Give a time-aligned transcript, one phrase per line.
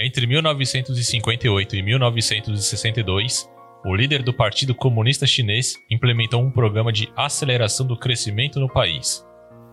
[0.00, 3.50] Entre 1958 e 1962,
[3.84, 9.26] o líder do Partido Comunista Chinês implementou um programa de aceleração do crescimento no país.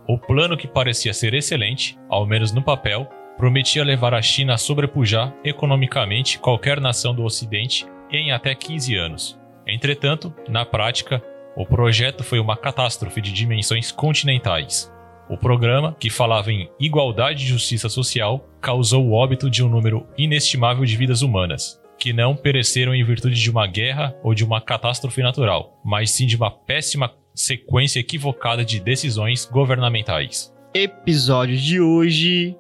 [0.08, 3.08] O plano, que parecia ser excelente, ao menos no papel,
[3.38, 9.40] prometia levar a China a sobrepujar economicamente qualquer nação do Ocidente em até 15 anos.
[9.68, 11.22] Entretanto, na prática,
[11.56, 14.92] o projeto foi uma catástrofe de dimensões continentais.
[15.28, 20.06] O programa, que falava em igualdade e justiça social, causou o óbito de um número
[20.18, 24.62] inestimável de vidas humanas, que não pereceram em virtude de uma guerra ou de uma
[24.62, 30.54] catástrofe natural, mas sim de uma péssima sequência equivocada de decisões governamentais.
[30.74, 32.56] Episódio de hoje: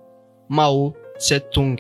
[0.50, 1.78] Mao Tse-tung.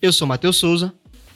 [0.00, 0.92] Eu sou Matheus Souza.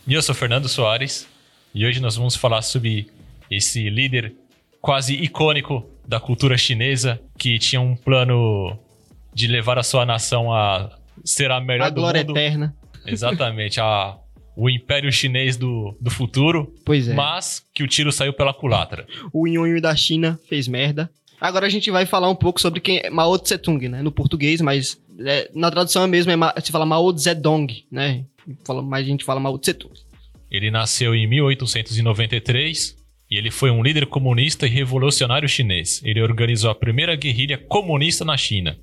[0.06, 1.28] E eu sou Fernando Soares.
[1.74, 3.08] E hoje nós vamos falar sobre
[3.50, 4.34] esse líder
[4.80, 8.78] quase icônico da cultura chinesa que tinha um plano
[9.32, 12.36] de levar a sua nação a ser a melhor a do glória mundo.
[12.36, 12.74] eterna.
[13.06, 14.16] Exatamente, a,
[14.56, 17.12] o império chinês do, do futuro, Pois é.
[17.12, 19.06] mas que o tiro saiu pela culatra.
[19.32, 21.10] O Nhonho da China fez merda.
[21.40, 24.00] Agora a gente vai falar um pouco sobre quem é Mao Tse-tung, né?
[24.00, 28.24] No português, mas é, na tradução é mesmo, é, se fala Mao Zedong, né?
[28.46, 29.94] A gente fala Mao Tse-tung.
[30.50, 32.96] Ele nasceu em 1893
[33.30, 36.00] e ele foi um líder comunista e revolucionário chinês.
[36.04, 38.78] Ele organizou a primeira guerrilha comunista na China.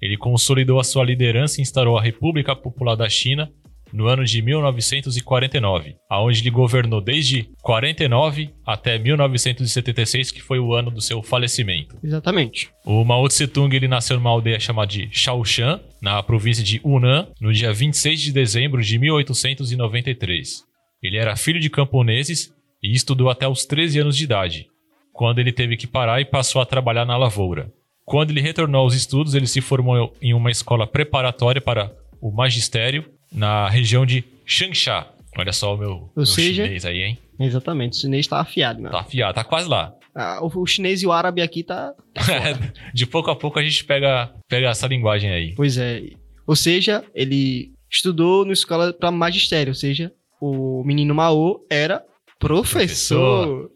[0.00, 3.52] Ele consolidou a sua liderança e instaurou a República Popular da China
[3.94, 10.90] no ano de 1949, aonde ele governou desde 49 até 1976, que foi o ano
[10.90, 11.96] do seu falecimento.
[12.02, 12.70] Exatamente.
[12.84, 17.52] O Mao Tse-tung ele nasceu numa aldeia chamada de Shaoshan, na província de Hunan, no
[17.52, 20.64] dia 26 de dezembro de 1893.
[21.00, 24.66] Ele era filho de camponeses e estudou até os 13 anos de idade,
[25.12, 27.72] quando ele teve que parar e passou a trabalhar na lavoura.
[28.04, 33.13] Quando ele retornou aos estudos, ele se formou em uma escola preparatória para o magistério
[33.34, 35.06] na região de Changsha.
[35.36, 37.18] Olha só o meu, meu seja- chinês aí, hein?
[37.40, 37.98] Exatamente.
[37.98, 38.90] O chinês tá afiado, meu.
[38.92, 39.92] Tá afiado, tá quase lá.
[40.14, 41.92] Ah, o, o chinês e o árabe aqui tá.
[42.94, 45.54] de pouco a pouco a gente pega, pega essa linguagem aí.
[45.56, 46.02] Pois é.
[46.46, 49.72] Ou seja, ele estudou na escola pra magistério.
[49.72, 52.04] Ou seja, o menino Mao era
[52.38, 53.70] professor.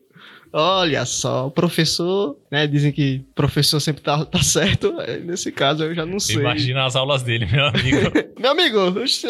[0.53, 2.67] Olha só, professor, né?
[2.67, 4.95] Dizem que professor sempre tá, tá certo.
[5.01, 6.37] É, Nesse caso eu já não sei.
[6.37, 7.99] Imagina as aulas dele, meu amigo.
[8.39, 9.27] Meu amigo, se,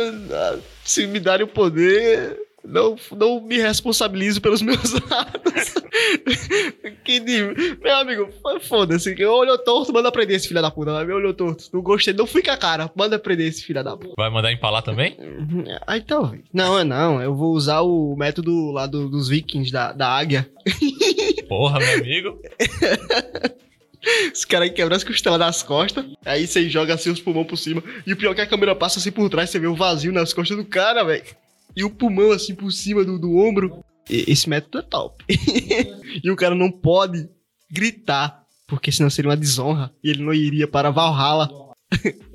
[0.85, 5.75] se me darem o poder, não, não me responsabilizo pelos meus atos.
[7.05, 8.29] que meu amigo,
[8.63, 9.25] foda-se.
[9.25, 11.05] Olhou torto, manda prender esse filho da puta.
[11.05, 11.65] Me olhou torto.
[11.73, 12.91] Não gostei, não fui com a cara.
[12.95, 14.15] Manda prender esse filho da puta.
[14.17, 15.17] Vai mandar empalar também?
[15.87, 16.43] Aí talvez.
[16.53, 17.21] Não, é não.
[17.23, 20.49] Eu vou usar o método lá do- dos vikings, da, da águia.
[21.49, 22.41] Porra, meu amigo.
[24.33, 26.05] Os caras quebram as costelas das costas.
[26.25, 27.83] Aí você joga assim os pulmões por cima.
[28.07, 30.13] E o pior é que a câmera passa assim por trás, você vê o vazio
[30.13, 31.25] nas costas do cara, velho.
[31.79, 33.85] E o pulmão assim por cima do, do ombro.
[34.11, 35.25] E- esse método é top.
[36.25, 37.29] e o cara não pode
[37.71, 39.93] gritar, porque senão seria uma desonra.
[40.03, 41.49] E ele não iria para Valhalla.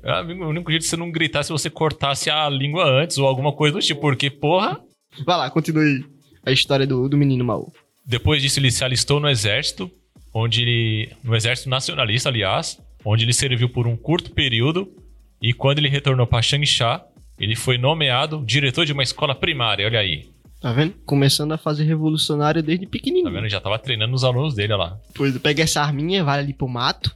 [0.02, 2.88] Meu amigo, o único jeito de você não gritar é se você cortasse a língua
[2.88, 4.80] antes ou alguma coisa do tipo, porque, porra.
[5.26, 6.06] Vai lá, continue
[6.42, 7.70] a história do, do menino Maú.
[8.06, 9.90] Depois disso, ele se alistou no exército,
[10.32, 11.12] onde ele.
[11.22, 14.88] No exército nacionalista, aliás, onde ele serviu por um curto período.
[15.42, 17.02] E quando ele retornou para Changsha,
[17.38, 20.28] ele foi nomeado diretor de uma escola primária, olha aí.
[20.60, 20.94] Tá vendo?
[21.04, 23.30] Começando a fazer revolucionário desde Tá pequenininho.
[23.30, 23.48] vendo?
[23.48, 24.98] Já tava treinando os alunos dele, olha lá.
[25.08, 27.14] Depois pega essa arminha, vai ali pro mato.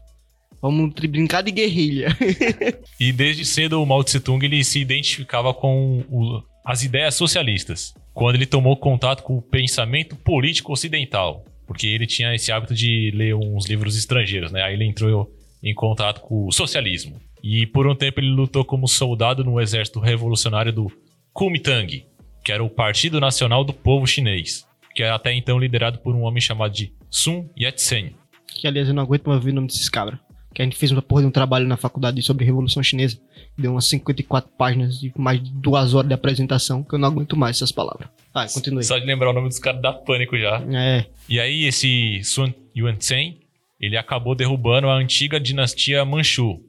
[0.61, 2.09] Vamos brincar de guerrilha.
[3.01, 7.95] E desde cedo o Mao Tse Tung ele se identificava com o- as ideias socialistas,
[8.13, 13.11] quando ele tomou contato com o pensamento político ocidental, porque ele tinha esse hábito de
[13.15, 14.63] ler uns livros estrangeiros, né?
[14.63, 15.31] Aí ele entrou
[15.63, 17.19] em contato com o socialismo.
[17.43, 20.91] E por um tempo ele lutou como soldado no exército revolucionário do
[21.33, 22.05] Kuomintang,
[22.45, 26.23] que era o Partido Nacional do Povo Chinês, que era até então liderado por um
[26.23, 28.15] homem chamado de Sun Yat-sen.
[28.49, 30.19] Que aliás eu não aguento mais ouvir o nome desses cabras.
[30.55, 33.19] Que a gente fez uma porra de um trabalho na faculdade sobre Revolução Chinesa.
[33.57, 37.37] Deu umas 54 páginas de mais de duas horas de apresentação, que eu não aguento
[37.37, 38.09] mais essas palavras.
[38.35, 38.83] Vai, continue.
[38.83, 40.61] Só de lembrar o nome dos caras dá pânico já.
[40.73, 43.39] É, E aí esse Sun Yat-sen,
[43.79, 46.61] ele acabou derrubando a antiga dinastia Manchu,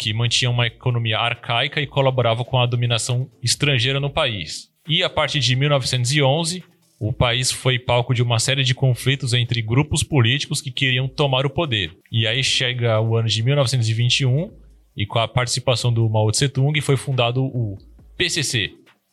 [0.00, 4.70] que mantinha uma economia arcaica e colaborava com a dominação estrangeira no país.
[4.88, 6.64] E a partir de 1911,
[6.98, 11.44] o país foi palco de uma série de conflitos entre grupos políticos que queriam tomar
[11.44, 11.92] o poder.
[12.10, 14.50] E aí chega o ano de 1921
[14.96, 17.76] e com a participação do Mao Tse Tung foi fundado o
[18.16, 18.72] PCC,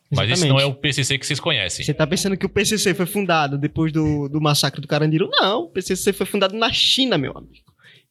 [0.10, 0.50] Mas esse Exatamente.
[0.50, 1.86] não é o PCC que vocês conhecem.
[1.86, 5.30] Você tá pensando que o PCC foi fundado depois do, do massacre do Carandiru?
[5.30, 7.67] Não, o PCC foi fundado na China, meu amigo.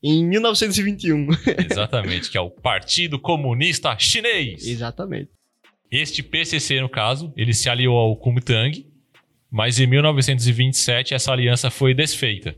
[0.08, 1.26] Em 1921.
[1.69, 4.64] Exatamente, que é o Partido Comunista Chinês.
[4.64, 5.31] Exatamente.
[5.91, 8.87] Este PCC, no caso, ele se aliou ao Kuomintang,
[9.50, 12.55] mas em 1927 essa aliança foi desfeita.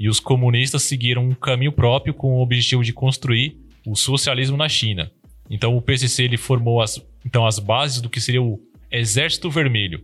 [0.00, 4.66] E os comunistas seguiram um caminho próprio com o objetivo de construir o socialismo na
[4.66, 5.12] China.
[5.50, 8.58] Então o PCC ele formou as, então, as bases do que seria o
[8.90, 10.02] Exército Vermelho,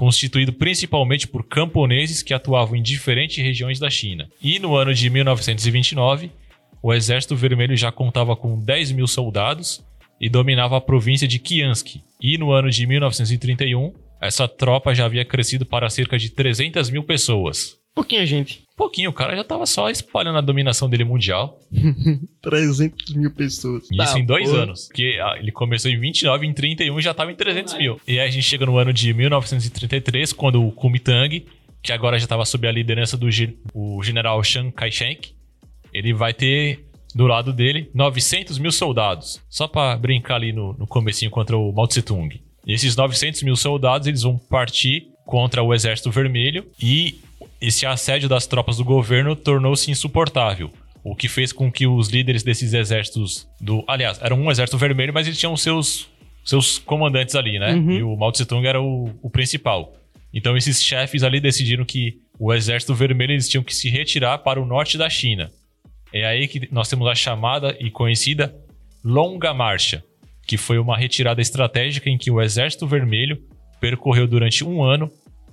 [0.00, 4.30] constituído principalmente por camponeses que atuavam em diferentes regiões da China.
[4.42, 6.30] E no ano de 1929,
[6.82, 9.84] o Exército Vermelho já contava com 10 mil soldados
[10.18, 12.00] e dominava a província de Kiansk.
[12.18, 13.92] E no ano de 1931,
[14.22, 17.79] essa tropa já havia crescido para cerca de 300 mil pessoas.
[18.00, 18.62] Pouquinha gente.
[18.74, 21.60] Pouquinho, o cara já estava só espalhando a dominação dele mundial.
[22.40, 23.84] 300 mil pessoas.
[23.90, 24.62] E isso Tá, em dois porra.
[24.62, 24.86] anos.
[24.86, 28.00] Porque ah, ele começou em 29, em 31 já estava em 300 mil.
[28.08, 31.44] E aí a gente chega no ano de 1933, quando o Kuomintang,
[31.82, 33.28] que agora já estava sob a liderança do
[33.74, 35.32] o general Chiang Kai-shek,
[35.92, 39.42] ele vai ter do lado dele 900 mil soldados.
[39.50, 42.40] Só para brincar ali no, no comecinho contra o Mao Tse Tung.
[42.66, 47.20] E esses 900 mil soldados, eles vão partir contra o Exército Vermelho e
[47.60, 50.70] esse assédio das tropas do governo tornou-se insuportável.
[51.02, 53.84] O que fez com que os líderes desses exércitos do.
[53.86, 56.08] Aliás, era um exército vermelho, mas eles tinham seus,
[56.44, 57.74] seus comandantes ali, né?
[57.74, 57.90] Uhum.
[57.90, 59.94] E o Mao Tse Tung era o, o principal.
[60.32, 64.60] Então esses chefes ali decidiram que o exército vermelho eles tinham que se retirar para
[64.60, 65.50] o norte da China.
[66.12, 68.54] É aí que nós temos a chamada e conhecida
[69.04, 70.02] Longa Marcha,
[70.46, 73.40] que foi uma retirada estratégica em que o exército vermelho
[73.80, 75.10] percorreu durante um ano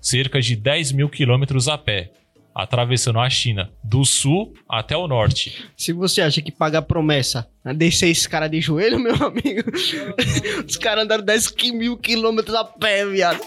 [0.08, 2.12] cerca de 10 mil quilômetros a pé,
[2.56, 5.66] atravessando a China do sul até o norte.
[5.76, 9.70] Se você acha que pagar promessa é descer esse cara de joelho, meu amigo,
[10.66, 13.42] os caras andaram 10 qui- mil quilômetros a pé, viado.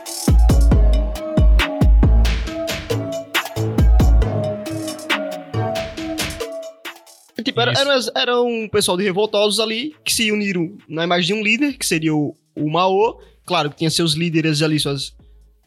[7.42, 11.40] Tipo, era, era, era um pessoal de revoltosos ali que se uniram na imagem de
[11.40, 13.18] um líder, que seria o, o Mao.
[13.46, 15.16] Claro que tinha seus líderes ali, suas,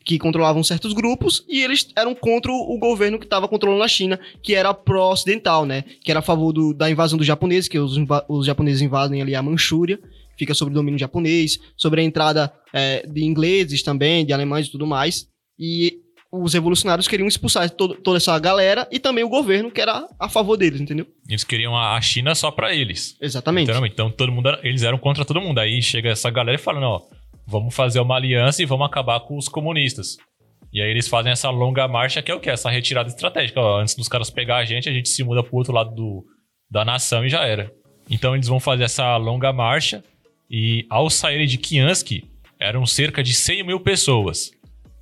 [0.05, 3.87] que controlavam certos grupos, e eles eram contra o o governo que estava controlando a
[3.87, 5.83] China, que era pró-ocidental, né?
[6.03, 7.95] Que era a favor do- da invasão dos japoneses, que os,
[8.27, 9.99] os japoneses invadem ali a Manchúria,
[10.37, 14.87] fica sob domínio japonês, sobre a entrada é, de ingleses também, de alemães e tudo
[14.87, 15.27] mais.
[15.59, 15.99] E
[16.31, 20.27] os revolucionários queriam expulsar todo- toda essa galera e também o governo, que era a
[20.27, 21.05] favor deles, entendeu?
[21.29, 23.15] Eles queriam a China só pra eles.
[23.21, 23.65] Exatamente.
[23.65, 23.93] Literalmente.
[23.93, 25.59] Então todo mundo era- eles eram contra todo mundo.
[25.59, 27.01] Aí chega essa galera e falando, ó,
[27.45, 30.17] vamos fazer uma aliança e vamos acabar com os comunistas.
[30.71, 32.49] E aí eles fazem essa longa marcha que é o quê?
[32.49, 33.59] Essa retirada estratégica.
[33.59, 36.25] Ó, antes dos caras pegar a gente, a gente se muda pro outro lado do,
[36.69, 37.71] da nação e já era.
[38.09, 40.03] Então eles vão fazer essa longa marcha
[40.49, 42.23] e ao saírem de Kiansk,
[42.59, 44.51] eram cerca de 100 mil pessoas.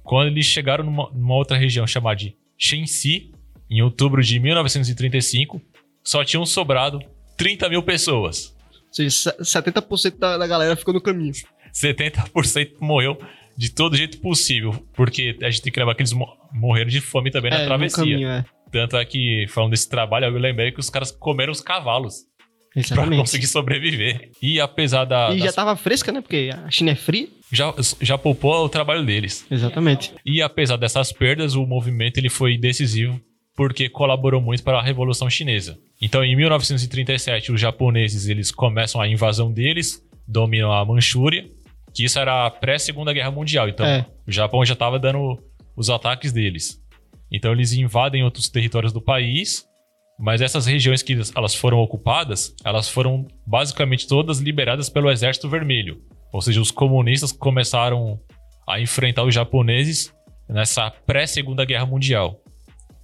[0.04, 3.32] Quando eles chegaram numa, numa outra região chamada de Shenxi,
[3.70, 5.62] em outubro de 1935,
[6.04, 7.00] só tinham sobrado
[7.38, 8.56] 30 mil pessoas.
[8.88, 9.10] Ou seja,
[9.42, 11.32] se- 70% da, da galera ficou no caminho.
[11.74, 13.18] 70% morreu
[13.58, 14.74] de todo jeito possível.
[14.94, 17.62] Porque a gente tem que lembrar que eles mo- morreram de fome também na É,
[17.62, 17.98] no travessia.
[18.04, 18.46] caminho, é.
[18.72, 22.20] Tanto é que, falando desse trabalho, eu lembrei que os caras comeram os cavalos
[22.74, 23.20] pra Exatamente.
[23.20, 24.32] conseguir sobreviver.
[24.42, 25.32] E apesar da.
[25.34, 26.22] E já das- tava fresca, né?
[26.22, 27.28] Porque a China é fria.
[27.52, 29.46] já, já poupou o trabalho deles.
[29.52, 30.14] Exatamente.
[30.26, 33.20] E apesar dessas perdas, o movimento ele foi decisivo
[33.58, 35.78] porque colaborou muito para a Revolução Chinesa.
[36.02, 41.46] Então, em 1937, os japoneses eles começam a invasão deles, dominam a Manchúria,
[41.94, 43.68] que isso era pré-Segunda Guerra Mundial.
[43.70, 44.06] Então, É.
[44.28, 45.38] o Japão já estava dando
[45.76, 46.80] os ataques deles.
[47.32, 49.66] Então, eles invadem outros territórios do país,
[50.20, 56.02] mas essas regiões que elas foram ocupadas, elas foram basicamente todas liberadas pelo Exército Vermelho.
[56.32, 58.20] Ou seja, os comunistas começaram
[58.68, 60.14] a enfrentar os japoneses
[60.48, 62.40] nessa pré-Segunda Guerra Mundial.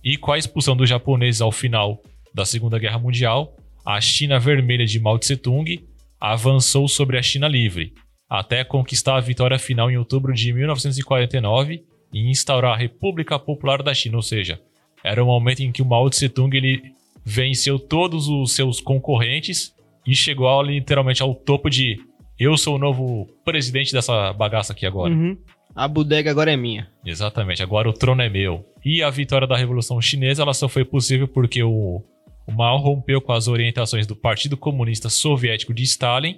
[0.03, 2.01] E com a expulsão dos japoneses ao final
[2.33, 5.85] da Segunda Guerra Mundial, a China Vermelha de Mao Tse Tung
[6.19, 7.93] avançou sobre a China Livre,
[8.29, 13.93] até conquistar a vitória final em outubro de 1949 e instaurar a República Popular da
[13.93, 14.59] China, ou seja,
[15.03, 16.81] era o momento em que o Mao Tse Tung ele
[17.25, 19.73] venceu todos os seus concorrentes
[20.05, 21.97] e chegou ao- literalmente ao topo de
[22.39, 25.13] eu sou o novo presidente dessa bagaça aqui agora.
[25.13, 25.37] Uhum.
[25.75, 26.87] A bodega agora é minha.
[27.05, 28.65] Exatamente, agora o trono é meu.
[28.85, 32.01] E a vitória da Revolução Chinesa ela só foi possível porque o,
[32.47, 36.37] o Mao rompeu com as orientações do Partido Comunista Soviético de Stalin,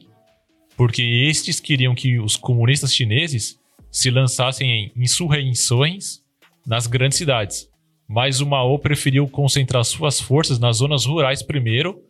[0.79, 3.59] porque estes queriam que os comunistas chineses
[3.91, 6.21] se lançassem em insurreições
[6.65, 7.67] nas grandes cidades.
[8.07, 12.01] Mas o Mao preferiu concentrar suas forças nas zonas rurais primeiro,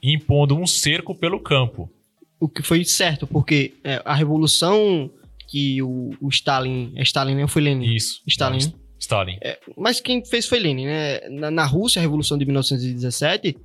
[0.00, 1.90] impondo um cerco pelo campo.
[2.38, 5.10] O que foi certo, porque é, a revolução
[5.48, 6.92] que o, o Stalin.
[6.94, 7.48] É Stalin, né?
[7.48, 7.92] Foi Lenin?
[7.92, 8.22] Isso.
[8.28, 8.66] Stalin.
[8.66, 9.36] Não, Stalin.
[9.76, 11.28] Mas quem fez foi Lenin, né?
[11.28, 13.56] Na, na Rússia, a Revolução de 1917,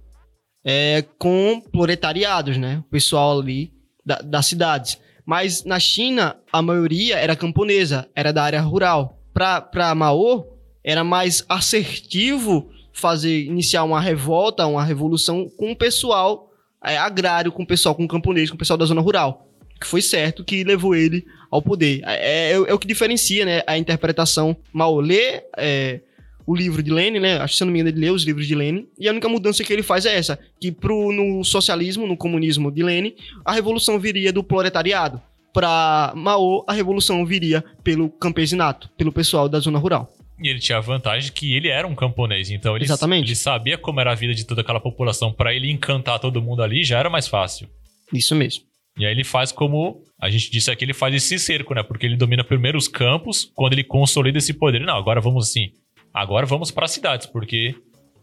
[0.66, 2.80] é, com proletariados, né?
[2.80, 3.77] O pessoal ali
[4.08, 4.98] da- das cidades.
[5.26, 9.20] Mas na China, a maioria era camponesa, era da área rural.
[9.34, 16.46] Pra Mao, era mais assertivo fazer, iniciar uma revolta, uma revolução com o pessoal
[16.84, 19.48] é, agrário, com o pessoal, com o camponês, com o pessoal da zona rural.
[19.80, 22.02] Que foi certo que levou ele ao poder.
[22.06, 24.56] É, é- é o que diferencia, né, a interpretação.
[24.72, 26.00] Mao lê é,
[26.48, 27.38] o livro de Lenin, né?
[27.38, 28.88] Acho que se eu não me engano, ele lê os livros de Lenin.
[28.98, 32.72] E a única mudança que ele faz é essa: que pro, no socialismo, no comunismo
[32.72, 33.14] de Lenin,
[33.44, 35.22] a revolução viria do proletariado.
[35.54, 40.10] Para Mao, a revolução viria pelo campesinato, pelo pessoal da zona rural.
[40.42, 43.28] E ele tinha a vantagem que ele era um camponês, então ele, Exatamente.
[43.28, 45.34] ele sabia como era a vida de toda aquela população.
[45.34, 47.68] Pra ele encantar todo mundo ali já era mais fácil.
[48.14, 48.64] Isso mesmo.
[49.00, 51.84] E aí ele faz como a gente disse aqui, ele faz esse cerco, né?
[51.84, 54.80] Porque ele domina primeiro os campos, quando ele consolida esse poder.
[54.80, 55.72] Não, agora vamos assim.
[56.18, 57.76] Agora vamos para as cidades, porque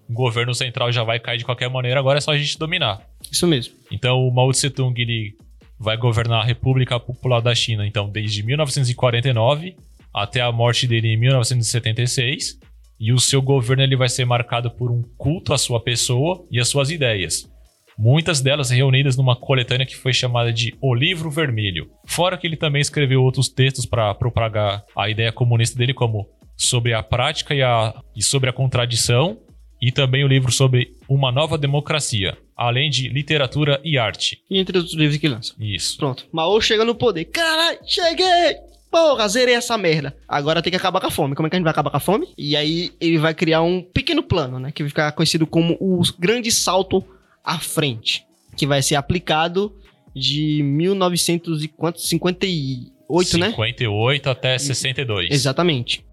[0.08, 3.00] o governo central já vai cair de qualquer maneira, agora é só a gente dominar.
[3.30, 3.72] Isso mesmo.
[3.88, 5.36] Então o Mao Tse Tung ele
[5.78, 9.76] vai governar a República Popular da China, então desde 1949
[10.12, 12.58] até a morte dele em 1976.
[12.98, 16.58] E o seu governo ele vai ser marcado por um culto à sua pessoa e
[16.58, 17.48] às suas ideias.
[17.96, 21.88] Muitas delas reunidas numa coletânea que foi chamada de O Livro Vermelho.
[22.06, 26.92] Fora que ele também escreveu outros textos para propagar a ideia comunista dele, como sobre
[26.92, 29.38] a prática e, a, e sobre a contradição,
[29.80, 34.40] e também o livro sobre uma nova democracia, além de literatura e arte.
[34.48, 35.52] E entre os livros que lança.
[35.58, 35.98] Isso.
[35.98, 36.26] Pronto.
[36.32, 37.24] Mao chega no poder.
[37.26, 38.56] Caralho, cheguei!
[38.90, 40.16] Porra, zerei essa merda.
[40.28, 41.34] Agora tem que acabar com a fome.
[41.34, 42.28] Como é que a gente vai acabar com a fome?
[42.38, 44.70] E aí ele vai criar um pequeno plano, né?
[44.70, 47.04] Que vai ficar conhecido como o grande salto
[47.42, 48.24] à frente.
[48.56, 49.74] Que vai ser aplicado
[50.14, 53.50] de 1958, né?
[53.50, 55.32] 58 até 62.
[55.32, 56.04] Exatamente.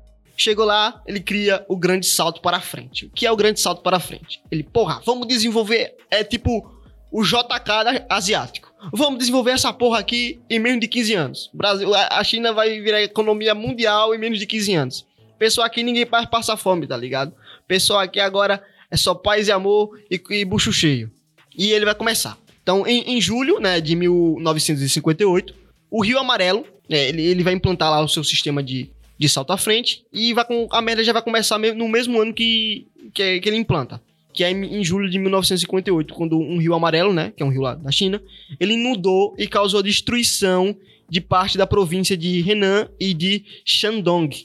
[0.42, 3.06] Chegou lá, ele cria o grande salto para frente.
[3.06, 4.42] O que é o grande salto para frente?
[4.50, 5.96] Ele, porra, vamos desenvolver.
[6.10, 6.68] É tipo
[7.12, 8.74] o JK asiático.
[8.92, 11.50] Vamos desenvolver essa porra aqui em menos de 15 anos.
[11.54, 15.06] Brasil, a China vai virar economia mundial em menos de 15 anos.
[15.38, 17.36] Pessoal aqui ninguém passa fome, tá ligado?
[17.68, 21.12] Pessoal aqui agora é só paz e amor e, e bucho cheio.
[21.56, 22.36] E ele vai começar.
[22.64, 25.54] Então, em, em julho né, de 1958,
[25.92, 28.92] o Rio Amarelo, né, ele, ele vai implantar lá o seu sistema de,
[29.22, 32.20] de salto à frente e vai com, a merda já vai começar me- no mesmo
[32.20, 34.02] ano que, que, que ele implanta.
[34.34, 37.62] Que é em, julho de 1958, quando um rio amarelo, né, que é um rio
[37.62, 38.20] lá da China,
[38.60, 40.76] ele inundou e causou destruição
[41.08, 44.36] de parte da província de Henan e de Shandong.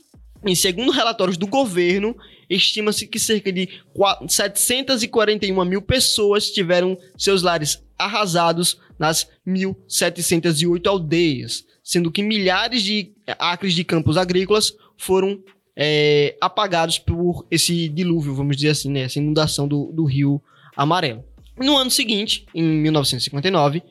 [0.44, 2.14] Em segundo relatórios do governo,
[2.50, 11.64] estima-se que cerca de qua- 741 mil pessoas tiveram seus lares arrasados nas 1.708 aldeias,
[11.86, 15.38] sendo que milhares de acres de campos agrícolas foram
[15.76, 20.42] é, apagados por esse dilúvio, vamos dizer assim, né, essa inundação do, do rio
[20.76, 21.24] Amarelo.
[21.56, 23.84] No ano seguinte, em 1959,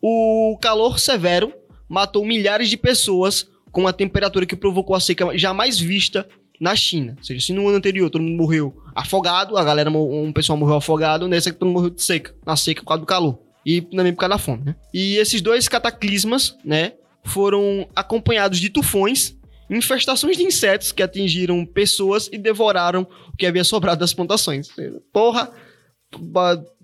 [0.00, 1.52] o calor severo
[1.86, 6.26] matou milhares de pessoas com uma temperatura que provocou a seca jamais vista
[6.58, 7.16] na China.
[7.18, 10.76] Ou seja, se no ano anterior todo mundo morreu afogado, a galera, um pessoal morreu
[10.76, 13.38] afogado, nessa que todo mundo morreu de seca, na seca por causa do calor.
[13.64, 14.76] E também por causa da fome, né?
[14.94, 16.92] E esses dois cataclismas, né,
[17.26, 19.34] foram acompanhados de tufões,
[19.68, 24.68] infestações de insetos que atingiram pessoas e devoraram o que havia sobrado das plantações.
[25.12, 25.50] Porra,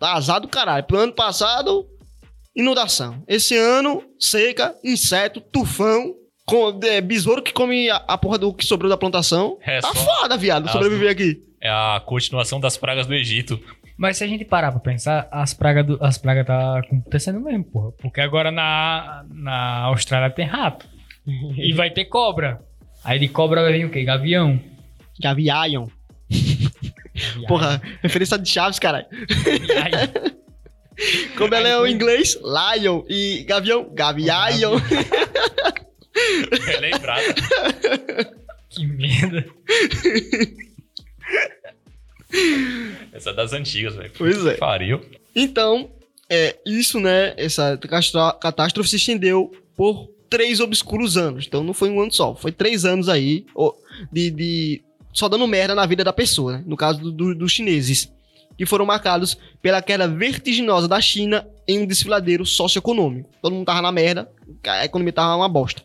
[0.00, 0.84] azar do caralho.
[0.84, 1.86] Pro ano passado,
[2.54, 3.22] inundação.
[3.26, 8.64] Esse ano, seca, inseto, tufão, com, é, besouro que come a, a porra do que
[8.64, 9.58] sobrou da plantação.
[9.62, 11.40] É tá só- foda, viado, sobreviver aqui.
[11.60, 13.60] É a continuação das pragas do Egito.
[14.02, 17.62] Mas se a gente parar pra pensar, as pragas do, as pragas tá acontecendo mesmo,
[17.62, 17.92] porra.
[17.92, 20.88] Porque agora na, na Austrália tem rato.
[21.56, 22.60] e vai ter cobra.
[23.04, 24.02] Aí de cobra vai vir o quê?
[24.02, 24.58] Gavião.
[25.20, 25.86] Gaviaion.
[27.46, 29.06] Porra, referência de Chaves, caralho.
[29.68, 30.42] Gavião.
[31.38, 33.04] Como ela é o inglês, lion.
[33.08, 34.80] E gavião, gaviaion.
[36.66, 37.22] É lembrado.
[38.68, 39.46] que merda.
[43.12, 44.10] Essa é das antigas, velho.
[44.16, 44.54] Pois é.
[44.54, 45.00] Pariu.
[45.34, 45.90] Então,
[46.28, 47.34] é, isso, né?
[47.36, 47.78] Essa
[48.40, 51.46] catástrofe se estendeu por três obscuros anos.
[51.46, 53.44] Então não foi um ano só, foi três anos aí
[54.10, 56.64] de, de- só dando merda na vida da pessoa, né?
[56.66, 58.10] No caso do- do- dos chineses,
[58.56, 63.28] que foram marcados pela queda vertiginosa da China em um desfiladeiro socioeconômico.
[63.42, 64.30] Todo mundo tava na merda,
[64.66, 65.82] a economia tava uma bosta.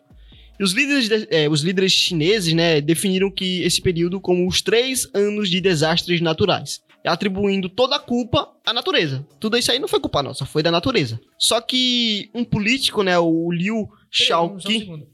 [0.60, 4.62] E os líderes, de- é, os líderes chineses, né, definiram que esse período como os
[4.62, 9.26] três anos de desastres naturais atribuindo toda a culpa à natureza.
[9.40, 11.18] Tudo isso aí não foi culpa nossa, foi da natureza.
[11.40, 14.58] Só que um político, né, o Liu só um.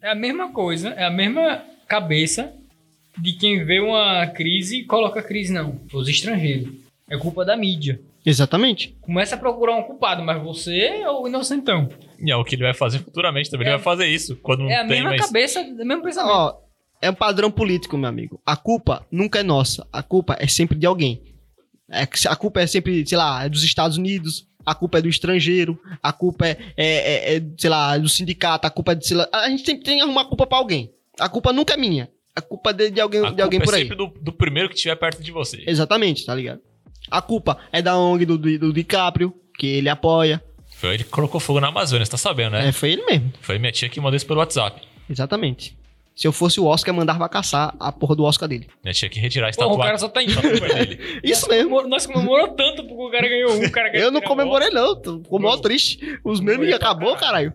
[0.02, 2.52] É a mesma coisa, é a mesma cabeça
[3.16, 5.80] de quem vê uma crise e coloca a crise, não.
[5.94, 6.74] Os estrangeiros.
[7.08, 8.02] É culpa da mídia.
[8.26, 8.96] Exatamente.
[9.02, 11.90] Começa a procurar um culpado, mas você é o inocentão.
[12.26, 13.68] E é o que ele vai fazer futuramente também.
[13.68, 13.72] É.
[13.72, 14.36] Ele vai fazer isso.
[14.38, 15.26] Quando não É a tem mesma mais.
[15.26, 16.32] cabeça, o mesmo pensamento.
[16.34, 16.56] Ó,
[17.02, 18.42] é um padrão político, meu amigo.
[18.46, 19.86] A culpa nunca é nossa.
[19.92, 21.22] A culpa é sempre de alguém.
[21.92, 24.48] É que a culpa é sempre, sei lá, é dos Estados Unidos.
[24.66, 25.78] A culpa é do estrangeiro.
[26.02, 28.66] A culpa é, é, é- é, sei lá, do sindicato.
[28.66, 29.28] A culpa é de, sei lá.
[29.34, 30.92] A gente sempre tem que arrumar culpa pra alguém.
[31.20, 32.10] A culpa nunca é minha.
[32.36, 33.82] A culpa é de, de alguém, A de culpa alguém é por aí.
[33.82, 35.62] sempre do, do primeiro que estiver perto de você.
[35.68, 36.62] Exatamente, tá ligado?
[37.12, 40.42] A culpa é da ONG do, do, do DiCaprio, que ele apoia.
[40.84, 42.68] Foi ele que colocou fogo na Amazônia, você tá sabendo, né?
[42.68, 43.32] É, foi ele mesmo.
[43.40, 44.82] Foi minha tia que mandou isso pelo WhatsApp.
[45.10, 45.78] Exatamente.
[46.14, 48.68] Se eu fosse o Oscar, mandava caçar a porra do Oscar dele.
[48.84, 50.28] Minha tia que retirar a Porra, o cara só tá em.
[50.28, 51.00] dele.
[51.24, 51.70] Isso mesmo.
[51.70, 54.94] Comemorou- Nós comemorou tanto porque o cara ganhou um, cara ganhou Eu não comemorei, não.
[54.94, 56.20] Tô ficou mó triste.
[56.22, 57.54] Os memes acabou, caralho.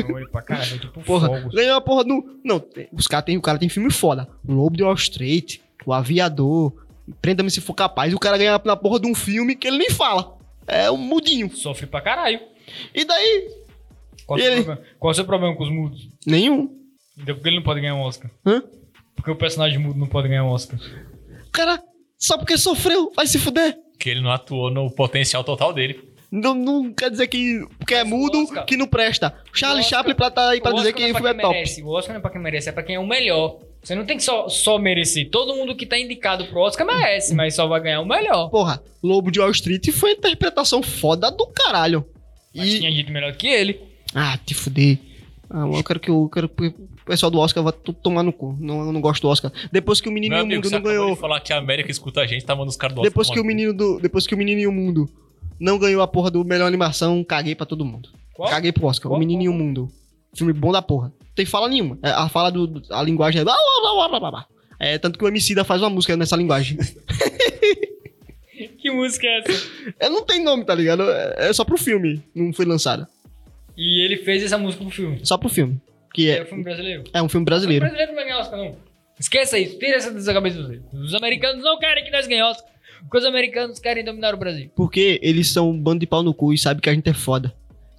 [0.00, 1.52] Comemorei pra caralho, tipo Porra, fogos.
[1.52, 2.40] ganhou a porra do.
[2.44, 4.28] Não, os caras tem, o cara tem filme foda.
[4.46, 6.72] O Lobo de Wall Street, O Aviador,
[7.20, 8.14] Prenda-me se for capaz.
[8.14, 10.38] O cara ganha na porra de um filme que ele nem fala.
[10.68, 11.50] É um mudinho.
[11.54, 12.40] Sofre pra caralho.
[12.94, 13.48] E daí?
[14.26, 14.64] Qual, E é o seu ele?
[14.64, 14.88] problema?
[14.98, 16.08] Qual é o seu problema com os mudos?
[16.26, 16.70] Nenhum.
[17.18, 18.30] Então por que ele não pode ganhar um Oscar?
[18.46, 18.62] Hã?
[19.14, 20.78] Porque o personagem mudo não pode ganhar um Oscar.
[21.52, 21.82] Cara,
[22.18, 23.76] só porque sofreu, vai se fuder.
[23.98, 26.10] Que ele não atuou no potencial total dele.
[26.30, 29.34] Não, não quer dizer que porque é mudo Oscar- que não presta.
[29.52, 31.48] Charlie Oscar- Chaplin pra tá aí pra dizer que o filme é top.
[31.54, 31.82] merece.
[31.82, 33.58] O Oscar não é pra quem merece, é pra quem é o melhor.
[33.82, 35.28] Você não tem que só, só merecer.
[35.30, 38.48] Todo mundo que tá indicado pro Oscar merece, mas só vai ganhar o melhor.
[38.48, 42.06] Porra, Lobo de Wall Street foi uma interpretação foda do caralho.
[42.54, 42.78] Mas E.
[42.78, 43.80] tinha gente melhor que ele.
[44.14, 44.98] Ah, te fuder.
[45.50, 48.56] Ah, eu quero que eu quero que o pessoal do Oscar vá tomar no cu.
[48.58, 49.52] Não, eu não gosto do Oscar.
[49.70, 51.14] Depois que o menino Meu e o mundo você não ganhou.
[51.14, 53.30] de falar que a América escuta a gente, tá mandando os caras do Oscar Depois
[53.30, 54.00] que o menino do.
[54.00, 55.08] Depois que o menino e o mundo
[55.60, 58.08] não ganhou a porra do melhor animação, caguei pra todo mundo.
[58.34, 58.48] Qual?
[58.48, 59.10] Caguei pro Oscar.
[59.10, 59.16] Qual?
[59.16, 59.90] O menino e o mundo.
[60.34, 61.08] Filme bom da porra.
[61.08, 61.98] Não tem fala nenhuma.
[62.02, 62.82] É, A fala do.
[62.90, 64.94] A linguagem é.
[64.94, 66.78] É, tanto que o MC da faz uma música nessa linguagem.
[68.78, 69.70] Que música é essa?
[70.00, 71.02] é, não tem nome, tá ligado?
[71.10, 72.22] É, é só pro filme.
[72.34, 73.08] Não foi lançada.
[73.76, 75.20] E ele fez essa música pro filme.
[75.24, 75.80] Só pro filme.
[76.14, 77.04] Que É é, o filme brasileiro.
[77.12, 77.80] é um filme O brasileiro.
[77.84, 78.76] brasileiro não vai ganhar Oscar, não.
[79.18, 79.78] Esqueça isso.
[79.78, 80.80] Tira essa dessa cabeça de.
[80.92, 82.70] Os americanos não querem que nós ganhemos Oscar.
[83.02, 84.70] Porque os americanos querem dominar o Brasil.
[84.76, 87.14] Porque eles são um bando de pau no cu e sabem que a gente é
[87.14, 87.52] foda.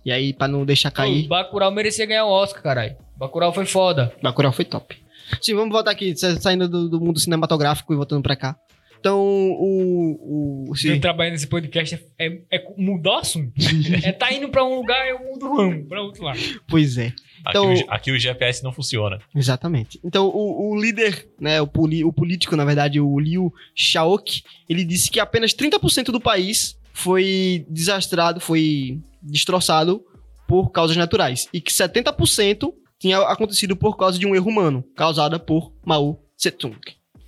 [0.06, 2.95] E aí, pra não deixar O cair, Bacurau merecia ganhar o Oscar, caralho.
[3.17, 4.13] Bacurau foi foda.
[4.21, 4.95] Bacurau foi top.
[5.41, 8.56] Sim, vamos voltar aqui, sa- saindo do, do mundo cinematográfico e voltando pra cá.
[9.04, 10.70] Então, o...
[10.70, 13.52] o Eu trabalhando nesse podcast é, é, é mudar o assunto.
[14.02, 16.39] é tá indo pra um lugar, eu mudo o ramo pra outro lado.
[16.70, 17.08] pois é.
[17.08, 19.20] Aqui, Então- o, G- aqui o GPS não funciona.
[19.36, 20.00] Exatamente.
[20.06, 24.86] Então, o, o líder, né, o, poli- o político, na verdade, o Liu Shaoqi, ele
[24.86, 30.02] disse que apenas 30% do país foi desastrado, foi destroçado
[30.48, 31.50] por causas naturais.
[31.54, 36.78] E que 70% tinha acontecido por causa de um erro humano, causada por Mao Tse-tung.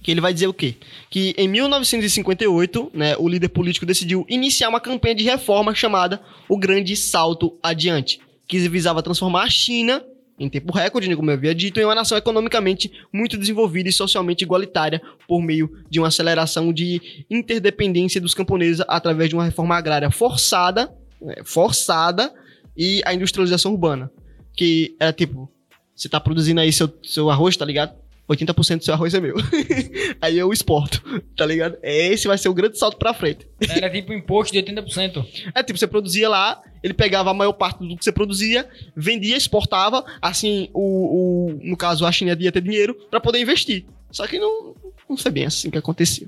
[0.05, 0.75] Que ele vai dizer o quê?
[1.09, 6.59] Que em 1958, né, o líder político decidiu iniciar uma campanha de reforma chamada o
[6.59, 10.05] Grande Salto Adiante, que visava transformar a China
[10.37, 13.91] em tempo recorde, né, como eu havia dito, em uma nação economicamente muito desenvolvida e
[13.91, 19.75] socialmente igualitária por meio de uma aceleração de interdependência dos camponeses através de uma reforma
[19.75, 22.31] agrária forçada, né, forçada
[22.77, 24.11] e a industrialização urbana,
[24.53, 25.49] que era tipo,
[25.95, 28.04] você tá produzindo aí seu, seu arroz, tá ligado?
[28.29, 29.35] 80% do seu arroz é meu.
[30.21, 31.01] aí eu exporto,
[31.35, 31.77] tá ligado?
[31.83, 33.47] Esse vai ser o grande salto pra frente.
[33.69, 35.25] Era tipo imposto de 80%.
[35.53, 39.37] É tipo, você produzia lá, ele pegava a maior parte do que você produzia, vendia,
[39.37, 43.85] exportava, assim, o, o no caso, a China ia ter dinheiro pra poder investir.
[44.11, 44.75] Só que não,
[45.09, 46.27] não foi bem assim que aconteceu.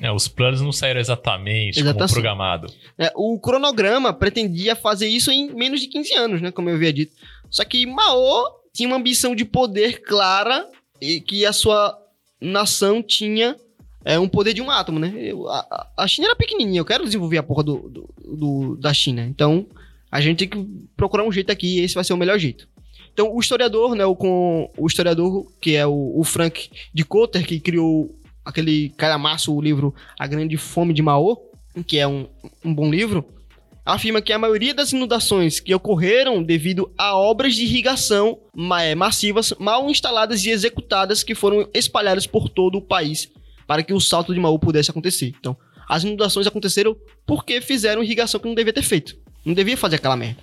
[0.00, 2.12] É, os planos não saíram exatamente como Exatamente.
[2.12, 2.72] programado.
[2.98, 6.50] É, o cronograma pretendia fazer isso em menos de 15 anos, né?
[6.50, 7.12] Como eu havia dito.
[7.50, 10.66] Só que Mao tinha uma ambição de poder clara
[11.00, 11.96] e que a sua
[12.40, 13.56] nação tinha
[14.04, 15.12] é, um poder de um átomo, né?
[15.16, 18.92] Eu- a, a- China era pequenininha, eu quero desenvolver a porra do, do- do- da
[18.94, 19.26] China.
[19.26, 19.66] Então,
[20.10, 22.66] a gente tem que procurar um jeito aqui e esse vai ser o melhor jeito.
[23.12, 27.46] Então, o historiador, né, o, com, o historiador que é o, o Frank de Cotter,
[27.46, 31.42] que criou aquele calhamaço, o livro A Grande Fome de Mao,
[31.86, 32.26] que é um,
[32.64, 33.24] um bom livro,
[33.94, 38.38] afirma que a maioria das inundações que ocorreram devido a obras de irrigação
[38.80, 43.28] eh, massivas mal instaladas e executadas que foram espalhadas por todo o país
[43.66, 45.32] para que o salto de Mao pudesse acontecer.
[45.38, 45.56] Então,
[45.88, 49.16] as inundações aconteceram porque fizeram irrigação que não devia ter feito.
[49.44, 50.40] Não devia fazer aquela merda.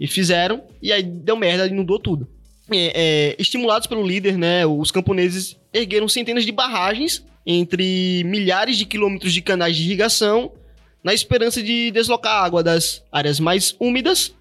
[0.00, 2.26] E fizeram, e aí deu merda, inundou tudo.
[2.70, 8.86] É, é, estimulados pelo líder, né, os camponeses ergueram centenas de barragens entre milhares de
[8.86, 10.52] quilômetros de canais de irrigação
[11.02, 14.34] na esperança de deslocar água das áreas mais úmidas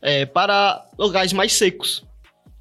[0.00, 2.04] é, para lugares mais secos.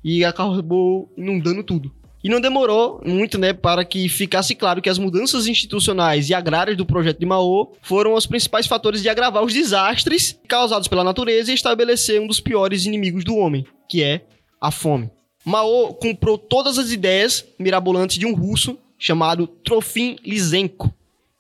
[0.04, 1.92] e acabou inundando tudo.
[2.24, 6.78] E não demorou muito, né, para que ficasse claro que as mudanças institucionais e agrárias
[6.78, 11.52] do projeto de Mao foram os principais fatores de agravar os desastres causados pela natureza
[11.52, 14.26] e estabelecer um dos piores inimigos do homem, que é
[14.60, 15.10] a fome.
[15.46, 20.94] Mao comprou todas as ideias mirabolantes de um russo chamado Trofim Lisenko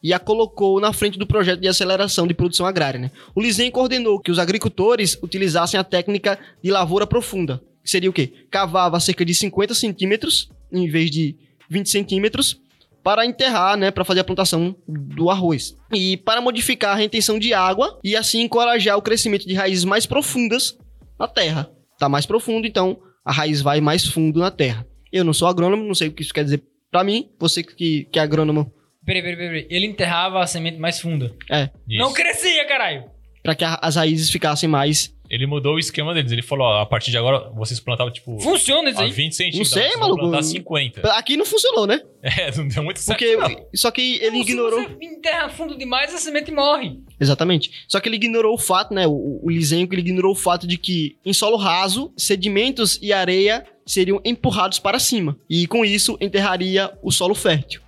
[0.03, 2.99] e a colocou na frente do projeto de aceleração de produção agrária.
[2.99, 3.11] Né?
[3.33, 8.13] O Lisenko ordenou que os agricultores utilizassem a técnica de lavoura profunda, que seria o
[8.13, 8.33] quê?
[8.51, 11.35] Cavava cerca de 50 centímetros em vez de
[11.69, 12.61] 20 centímetros
[13.03, 15.75] para enterrar, né, para fazer a plantação do arroz.
[15.91, 20.05] E para modificar a retenção de água e assim encorajar o crescimento de raízes mais
[20.05, 20.77] profundas
[21.19, 21.69] na terra.
[21.99, 24.85] Tá mais profundo, então a raiz vai mais fundo na terra.
[25.11, 27.29] Eu não sou agrônomo, não sei o que isso quer dizer para mim.
[27.39, 28.71] Você que, que é agrônomo.
[29.05, 29.67] Peraí, peraí, peraí.
[29.69, 31.33] Ele enterrava a semente mais funda.
[31.49, 31.69] É.
[31.87, 31.99] Isso.
[31.99, 33.05] Não crescia, caralho!
[33.43, 35.13] Para que a, as raízes ficassem mais.
[35.29, 36.31] Ele mudou o esquema deles.
[36.31, 39.11] Ele falou, ó, a partir de agora vocês plantavam, tipo, Funciona isso a aí?
[39.11, 39.69] 20 centímetros.
[39.69, 40.21] sei, vocês vão maluco.
[40.21, 41.01] plantar 50.
[41.13, 42.01] Aqui não funcionou, né?
[42.23, 43.35] É, não deu muito certo, Porque.
[43.35, 43.65] não.
[43.75, 44.79] Só que ele Não, ignorou.
[44.81, 46.97] Se você enterra fundo demais, a semente morre.
[47.19, 47.69] Exatamente.
[47.87, 49.05] Só que ele ignorou o fato, né?
[49.05, 53.65] O, o Lisenko ele ignorou o fato de que em solo raso, sedimentos e areia
[53.85, 55.37] seriam empurrados para cima.
[55.49, 57.81] E com isso enterraria o solo fértil.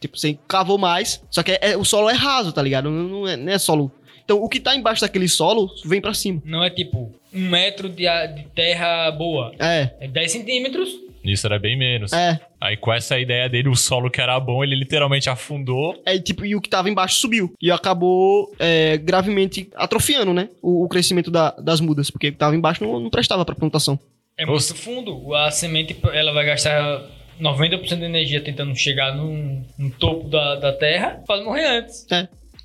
[0.00, 2.90] Tipo, você cavou mais, só que é- é- o solo é raso, tá ligado?
[2.90, 3.92] Não, não é, não é solo.
[4.24, 6.40] Então o que tá embaixo daquele solo vem pra cima.
[6.44, 9.52] Não é tipo um metro de, de terra boa.
[9.58, 10.88] É, É 10 centímetros.
[11.22, 12.12] Isso era bem menos.
[12.14, 12.40] é.
[12.58, 16.00] Aí com essa ideia dele, o solo que era bom, ele literalmente afundou.
[16.06, 17.52] É tipo, e o que tava embaixo subiu.
[17.60, 20.48] E acabou é, gravemente atrofiando, né?
[20.62, 22.10] O, o crescimento da- das mudas.
[22.10, 23.98] Porque o que tava embaixo não, não prestava pra plantação.
[24.38, 24.72] É Nossa.
[24.72, 25.34] muito fundo.
[25.34, 27.02] A semente, ela vai gastar
[27.40, 31.22] 90% de energia tentando chegar no, no topo da, da terra.
[31.26, 32.06] Pode morrer antes.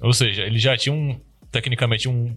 [0.01, 1.19] Ou seja, ele já tinha um,
[1.51, 2.35] tecnicamente, um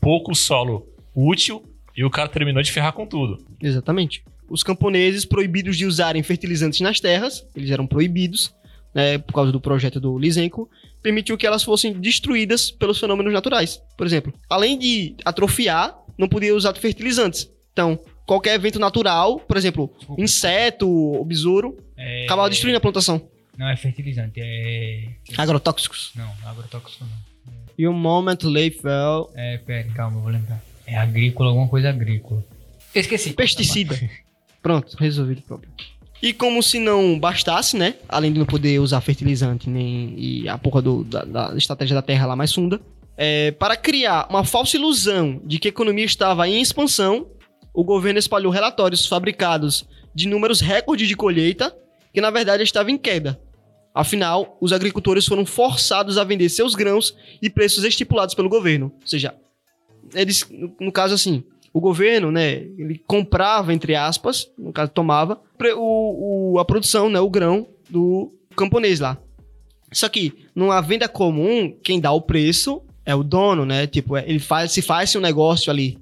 [0.00, 1.62] pouco solo útil
[1.96, 3.44] e o cara terminou de ferrar com tudo.
[3.60, 4.22] Exatamente.
[4.48, 8.54] Os camponeses proibidos de usarem fertilizantes nas terras, eles eram proibidos,
[8.94, 10.68] né, por causa do projeto do Lisenko,
[11.02, 13.80] permitiu que elas fossem destruídas pelos fenômenos naturais.
[13.96, 17.50] Por exemplo, além de atrofiar, não podia usar fertilizantes.
[17.72, 17.98] Então,
[18.30, 22.26] qualquer evento natural, por exemplo, inseto ou besouro, É...
[22.26, 23.20] acabava destruindo a plantação.
[23.58, 25.08] Não é fertilizante, é.
[25.36, 26.12] Agrotóxicos.
[26.14, 27.52] Não, agrotóxico não.
[27.76, 29.32] E o moment lay fell.
[29.34, 30.62] É, pera, calma, eu vou lembrar.
[30.86, 32.44] É agrícola, alguma coisa agrícola.
[32.94, 33.32] Eu esqueci.
[33.32, 33.98] Pesticida.
[34.62, 35.74] Pronto, resolvido o problema.
[36.22, 37.96] E como se não bastasse, né?
[38.08, 42.02] Além de não poder usar fertilizante nem e a porra do, da, da estratégia da
[42.02, 42.80] terra lá mais funda,
[43.16, 47.26] é, para criar uma falsa ilusão de que a economia estava em expansão,
[47.74, 51.74] o governo espalhou relatórios fabricados de números recordes de colheita,
[52.12, 53.40] que na verdade estava em queda.
[53.94, 58.92] Afinal, os agricultores foram forçados a vender seus grãos e preços estipulados pelo governo.
[59.00, 59.34] Ou seja,
[60.14, 60.46] eles,
[60.80, 65.40] no, caso assim, o governo, né, ele comprava, entre aspas, no caso tomava,
[65.76, 69.18] o, o- a produção, né, o grão do camponês lá.
[69.92, 74.24] Só que, numa venda comum, quem dá o preço é o dono, né, tipo, é-
[74.28, 75.98] ele faz, se faz um negócio ali.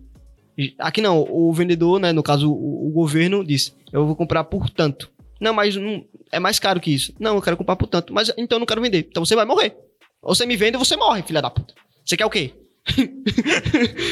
[0.78, 4.68] Aqui não, o vendedor, né, no caso o, o governo, diz, eu vou comprar por
[4.68, 5.10] tanto.
[5.40, 7.14] Não, mas não, é mais caro que isso.
[7.18, 9.06] Não, eu quero comprar por tanto, mas então eu não quero vender.
[9.08, 9.76] Então você vai morrer.
[10.20, 11.74] Ou você me vende ou você morre, filha da puta.
[12.04, 12.52] Você quer o quê?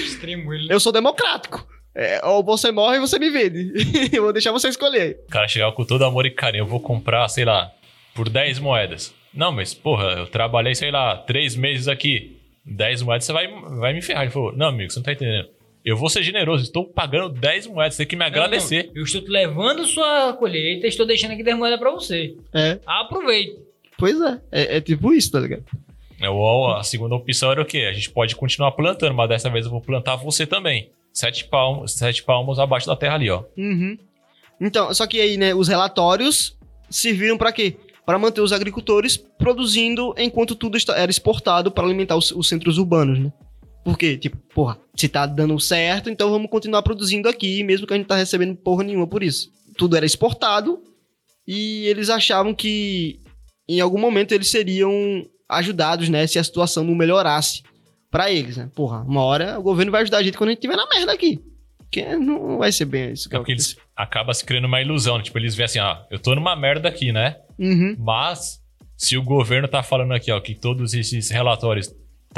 [0.04, 0.72] Extremo, ele.
[0.72, 1.66] Eu sou democrático.
[1.94, 3.72] É, ou você morre ou você me vende.
[4.14, 5.18] eu vou deixar você escolher.
[5.26, 7.72] O cara chegava com todo amor e carinho, eu vou comprar, sei lá,
[8.14, 9.14] por 10 moedas.
[9.32, 12.38] Não, mas, porra, eu trabalhei, sei lá, 3 meses aqui.
[12.64, 14.24] 10 moedas, você vai, vai me ferrar.
[14.24, 15.48] Ele falou, não, amigo, você não tá entendendo.
[15.86, 18.86] Eu vou ser generoso, estou pagando 10 moedas, você tem que me agradecer.
[18.86, 22.34] Não, não, Eu estou levando sua colheita e estou deixando aqui 10 moedas pra você.
[22.52, 23.56] É, Aproveite.
[23.96, 24.40] pois é.
[24.50, 25.62] É, é tipo isso, tá ligado?
[26.20, 27.86] É, Ou a segunda opção era o quê?
[27.88, 30.90] A gente pode continuar plantando, mas dessa vez eu vou plantar você também.
[31.12, 33.44] Sete palmos, sete palmos abaixo da terra ali, ó.
[33.56, 33.96] Uhum.
[34.60, 36.58] Então, só que aí, né, os relatórios
[36.90, 37.76] serviram pra quê?
[38.04, 43.20] Para manter os agricultores produzindo enquanto tudo era exportado para alimentar os, os centros urbanos,
[43.20, 43.32] né?
[43.86, 47.96] Porque, tipo, porra, se tá dando certo, então vamos continuar produzindo aqui, mesmo que a
[47.96, 49.48] gente tá recebendo porra nenhuma por isso.
[49.78, 50.82] Tudo era exportado
[51.46, 53.20] e eles achavam que
[53.68, 54.90] em algum momento eles seriam
[55.48, 57.62] ajudados, né, se a situação não melhorasse
[58.10, 58.68] pra eles, né?
[58.74, 61.12] Porra, uma hora o governo vai ajudar a gente quando a gente tiver na merda
[61.12, 61.40] aqui.
[61.88, 63.28] Que não vai ser bem isso.
[63.28, 65.16] que É porque eles acaba se criando uma ilusão.
[65.16, 65.22] né?
[65.22, 67.36] Tipo, eles veem assim, ah, eu tô numa merda aqui, né?
[67.56, 67.94] Uhum.
[68.00, 68.60] Mas,
[68.96, 71.94] se o governo tá falando aqui, ó, que todos esses relatórios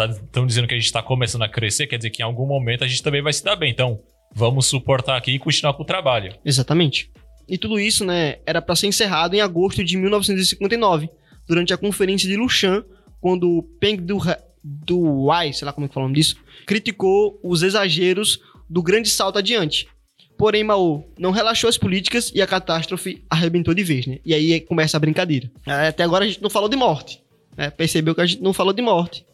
[0.06, 2.84] estão dizendo que a gente tá começando a crescer, quer dizer que em algum momento
[2.84, 3.70] a gente também vai se dar bem.
[3.70, 4.00] Então,
[4.34, 6.34] vamos suportar aqui e continuar com o trabalho.
[6.44, 7.10] Exatamente.
[7.48, 11.08] E tudo isso, né, era para ser encerrado em agosto de 1959,
[11.46, 12.84] durante a conferência de Lushan,
[13.20, 14.20] quando Peng Du-
[14.62, 19.08] Duai, sei lá como é que fala o nome disso, criticou os exageros do grande
[19.08, 19.88] salto adiante.
[20.36, 24.18] Porém, Mao não relaxou as políticas e a catástrofe arrebentou de vez, né?
[24.24, 25.50] E aí começa a brincadeira.
[25.66, 27.20] É, Até agora a gente não falou de morte,
[27.56, 27.70] né?
[27.70, 29.24] Percebeu que a gente não falou de morte.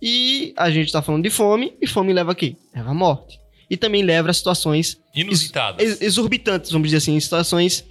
[0.00, 2.56] E a gente tá falando de fome, e fome leva a quê?
[2.74, 3.38] Leva a morte.
[3.68, 5.82] E também leva a situações Inusitadas.
[5.84, 7.84] ex- exorbitantes, vamos dizer assim, situações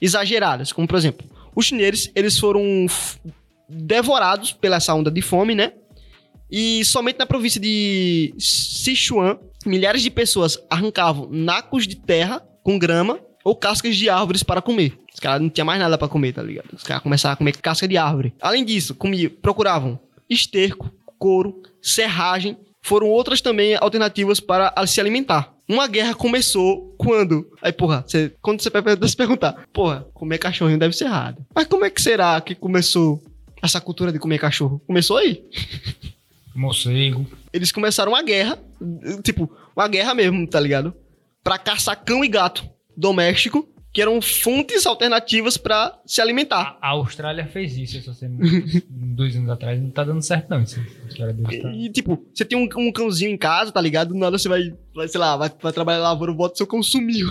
[0.00, 0.72] exageradas.
[0.72, 2.86] Como, por exemplo, os chineses, eles foram
[3.68, 5.72] devorados pela essa onda de fome, né?
[6.50, 13.18] E somente na província de Sichuan, milhares de pessoas arrancavam nacos de terra com grama
[13.44, 14.98] ou cascas de árvores para comer.
[15.12, 16.68] Os caras não tinham mais nada para comer, tá ligado?
[16.74, 18.34] Os caras começaram a comer casca de árvore.
[18.40, 20.90] Além disso, comia, procuravam esterco,
[21.22, 22.56] couro, serragem.
[22.80, 25.54] Foram outras também alternativas para se alimentar.
[25.68, 27.48] Uma guerra começou quando.
[27.62, 31.46] Aí, porra, você, quando você vai se perguntar, porra, comer cachorrinho deve ser errado.
[31.54, 33.22] Mas como é que será que começou
[33.62, 34.82] essa cultura de comer cachorro?
[34.84, 35.44] Começou aí
[36.56, 37.24] Morcego.
[37.52, 38.58] eles começaram uma guerra,
[39.22, 40.92] tipo, uma guerra mesmo, tá ligado?
[41.44, 46.78] Pra caçar cão e gato doméstico, que eram fontes alternativas pra se alimentar.
[46.80, 48.42] A, a Austrália fez isso essa semana.
[48.88, 49.80] dois anos atrás.
[49.80, 50.62] Não tá dando certo, não.
[50.62, 50.80] Isso,
[51.60, 51.70] tá...
[51.74, 54.08] E, tipo, você tem um, um cãozinho em casa, tá ligado?
[54.08, 57.28] Do nada você vai, vai sei lá, vai, vai trabalhar lavando, bota seu cão sumiu.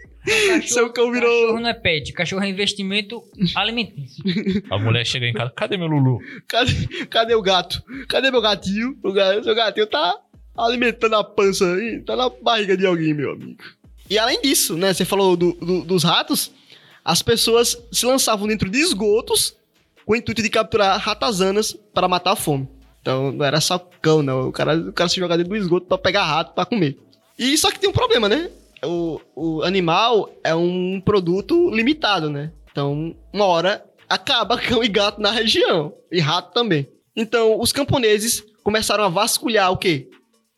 [0.66, 1.30] seu cão virou.
[1.30, 3.22] Cachorro não é pet, cachorro é investimento
[3.54, 4.22] alimentício.
[4.70, 6.18] A mulher chega em casa, cadê meu Lulu?
[6.46, 7.82] Cadê, cadê o gato?
[8.08, 8.98] Cadê meu gatinho?
[9.02, 10.14] O gato, seu gatinho tá
[10.56, 13.62] alimentando a pança aí, tá na barriga de alguém, meu amigo.
[14.08, 16.50] E além disso, né, você falou do- do- dos ratos,
[17.04, 19.54] as pessoas se lançavam dentro de esgotos
[20.04, 22.68] com o intuito de capturar ratazanas para matar a fome.
[23.00, 24.48] Então não era só cão, não.
[24.48, 26.98] O cara, o cara se jogava dentro do esgoto pra pegar rato pra comer.
[27.38, 28.50] E só que tem um problema, né?
[28.84, 32.52] O, o animal é um produto limitado, né?
[32.70, 35.92] Então, uma hora acaba cão e gato na região.
[36.10, 36.86] E rato também.
[37.16, 40.08] Então, os camponeses começaram a vasculhar o quê?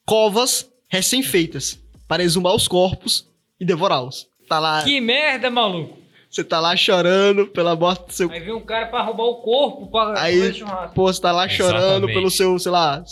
[0.06, 3.26] Covas recém-feitas para exumar os corpos
[3.60, 4.26] e devorá-los.
[4.48, 5.98] Tá lá, Que merda, maluco.
[6.30, 9.36] você tá lá chorando pela morte do seu Aí vem um cara pra roubar o
[9.42, 10.54] corpo pra Aí.
[10.94, 12.14] Pô, você tá lá chorando Exatamente.
[12.14, 13.02] pelo seu, sei lá,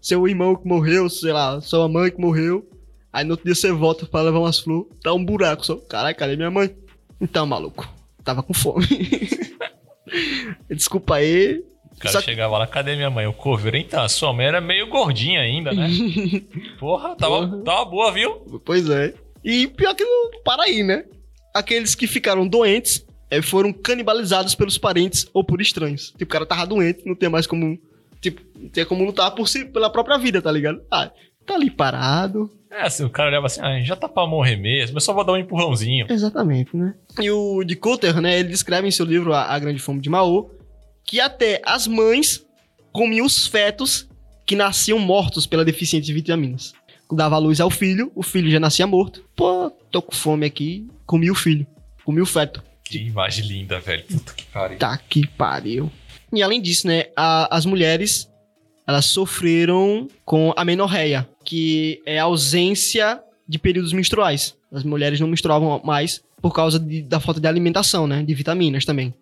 [0.00, 2.66] seu irmão que morreu, sei lá, sua mãe que morreu.
[3.12, 5.76] Aí no outro dia você volta pra levar umas flores, tá um buraco só.
[5.76, 6.74] Caralho, cadê minha mãe?
[7.20, 7.86] Então, maluco,
[8.24, 8.86] tava com fome.
[10.70, 11.62] Desculpa aí.
[11.94, 13.26] O cara Só chegava lá, cadê minha mãe?
[13.26, 15.86] O coveiro, então, a sua mãe era meio gordinha ainda, né?
[16.80, 17.62] Porra, tava, Porra.
[17.64, 18.60] tava boa, viu?
[18.64, 19.12] Pois é.
[19.44, 21.04] E pior que não para aí, né?
[21.54, 26.10] Aqueles que ficaram doentes eh, foram canibalizados pelos parentes ou por estranhos.
[26.10, 27.78] Tipo, o cara tava doente, não tem mais como.
[28.20, 30.82] Tipo, não tem como lutar por si, pela própria vida, tá ligado?
[30.90, 31.10] Ah,
[31.46, 32.50] tá ali parado.
[32.70, 35.24] É, assim, o cara olhava assim, ah, já tá pra morrer mesmo, eu só vou
[35.24, 36.06] dar um empurrãozinho.
[36.08, 36.94] Exatamente, né?
[37.20, 40.08] E o de Coulter, né, ele descreve em seu livro A, A Grande Fome de
[40.08, 40.50] Mao
[41.10, 42.46] que até as mães
[42.92, 44.08] comiam os fetos
[44.46, 46.72] que nasciam mortos pela deficiência de vitaminas.
[47.12, 49.24] Dava a luz ao filho, o filho já nascia morto.
[49.34, 51.66] Pô, tô com fome aqui, comi o filho,
[52.04, 52.62] comi o feto.
[52.84, 54.04] Que imagem linda, velho.
[54.04, 54.78] Puta que pariu.
[54.78, 55.90] Tá que pariu.
[56.32, 58.28] E além disso, né, a- as mulheres,
[58.86, 64.56] elas sofreram com a menorreia, que é a ausência de períodos menstruais.
[64.72, 68.84] As mulheres não menstruavam mais por causa de- da falta de alimentação, né, de vitaminas
[68.84, 69.12] também.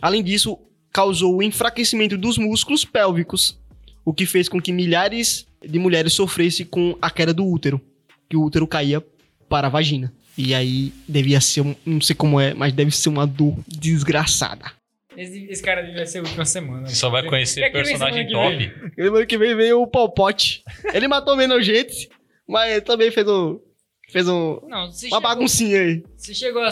[0.00, 0.56] Além disso,
[0.92, 3.58] causou o enfraquecimento dos músculos pélvicos,
[4.04, 7.80] o que fez com que milhares de mulheres sofressem com a queda do útero,
[8.28, 9.02] que o útero caía
[9.48, 10.12] para a vagina.
[10.36, 14.72] E aí devia ser, um, não sei como é, mas deve ser uma dor desgraçada.
[15.16, 16.88] Esse, esse cara devia ser a última semana.
[16.88, 18.72] Você só vai conhecer vem personagem top.
[18.94, 20.62] Semana que vem veio o Palpote.
[20.94, 22.08] Ele matou menos gente,
[22.48, 23.60] mas também fez um.
[24.08, 26.02] Fez um, Não, uma chegou, baguncinha aí.
[26.16, 26.70] se chegou a,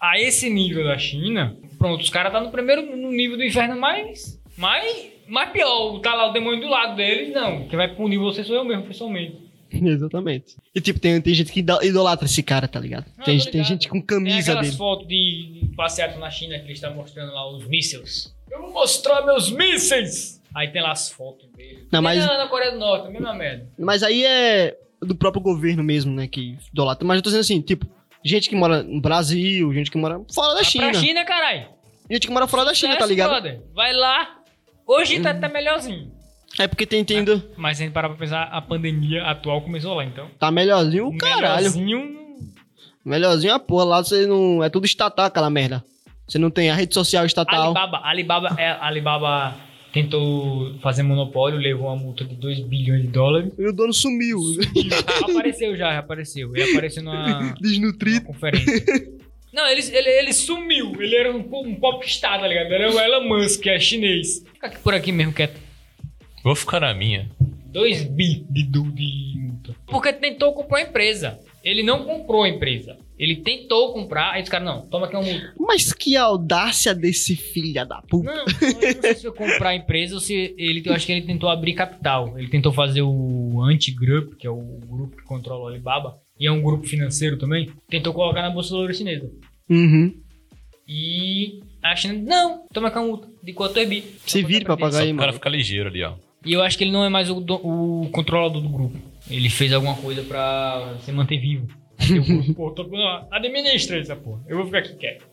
[0.00, 3.78] a esse nível da China, pronto, os caras tá no primeiro no nível do inferno
[3.78, 5.98] mais, mais, mais pior.
[6.00, 7.66] Tá lá o demônio do lado deles, não.
[7.68, 9.36] Quem vai punir você sou eu mesmo, pessoalmente.
[9.72, 10.56] Exatamente.
[10.74, 13.06] E tipo, tem, tem gente que ido- idolatra esse cara, tá ligado?
[13.18, 13.66] Ah, tem, tô tem ligado.
[13.68, 14.76] gente com Tem camisa aquelas dele.
[14.78, 18.32] fotos de passeado na China que eles estão mostrando lá os mísseis.
[18.50, 20.40] Eu vou mostrar meus mísseis!
[20.54, 21.88] Aí tem lá as fotos dele.
[21.90, 23.66] Não, mas- na Coreia do Norte, mesma merda.
[23.76, 26.28] Mas aí é do próprio governo mesmo, né?
[26.28, 27.04] Que idolatra.
[27.04, 27.84] Mas eu tô dizendo assim, tipo,
[28.24, 30.90] gente que mora no Brasil, gente que mora fora da China.
[30.90, 31.66] pra China, caralho.
[32.08, 33.30] Gente que mora fora da China, tá ligado?
[33.30, 33.60] brother.
[33.74, 34.38] Vai lá.
[34.86, 36.12] Hoje tá, tá melhorzinho.
[36.58, 37.42] É porque tem tendo.
[37.56, 40.28] Mas se a gente parar pra pensar, a pandemia atual começou lá, então.
[40.38, 41.72] Tá melhorzinho o caralho.
[41.72, 42.16] Melhorzinho.
[43.04, 43.84] Melhorzinho a porra.
[43.84, 44.62] Lá você não.
[44.62, 45.84] É tudo estatal aquela merda.
[46.28, 47.64] Você não tem a rede social estatal.
[47.66, 49.56] Alibaba, Alibaba, é, Alibaba
[49.92, 53.52] tentou fazer monopólio, levou uma multa de 2 bilhões de dólares.
[53.58, 54.38] E o dono sumiu.
[55.22, 56.54] apareceu já, apareceu.
[56.56, 58.20] Ele apareceu numa, Desnutrido.
[58.24, 59.23] numa conferência.
[59.54, 61.00] Não, ele, ele, ele sumiu.
[61.00, 62.72] Ele era um, um popstar, tá ligado?
[62.72, 64.44] Era o Elon Musk, que é chinês.
[64.52, 65.60] Fica aqui por aqui mesmo, quieto.
[66.42, 67.30] Vou ficar na minha.
[67.66, 69.76] 2 bi de, de multa.
[69.86, 71.38] Porque tentou comprar uma empresa.
[71.62, 72.98] Ele não comprou a empresa.
[73.16, 75.54] Ele tentou comprar, aí os caras, não, toma aqui uma multa.
[75.56, 78.34] Mas que audácia desse filho da puta.
[78.34, 81.12] Não, eu não sei se foi comprar a empresa ou se ele, eu acho que
[81.12, 82.36] ele tentou abrir capital.
[82.36, 86.52] Ele tentou fazer o Anti-Group, que é o grupo que controla o Alibaba, e é
[86.52, 87.70] um grupo financeiro também.
[87.88, 89.30] Tentou colocar na bolsa loura chinesa.
[89.70, 90.14] Uhum.
[90.86, 94.04] E a China, não, toma aqui uma multa de 4 bi.
[94.26, 95.38] Se vire pra pagar aí, pro cara mano.
[95.38, 96.14] ficar ligeiro ali, ó.
[96.44, 98.98] E eu acho que ele não é mais o, do- o controlador do grupo.
[99.30, 101.66] Ele fez alguma coisa pra se manter vivo.
[101.98, 104.42] Aí o grupo, pô, tô, não, administra essa porra.
[104.46, 105.24] Eu vou ficar aqui quieto.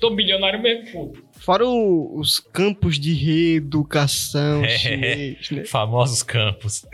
[0.00, 1.12] Tô bilionário mesmo, pô.
[1.32, 4.68] Fora o- os campos de reeducação É.
[4.78, 5.64] chinês, né?
[5.66, 6.86] Famosos campos.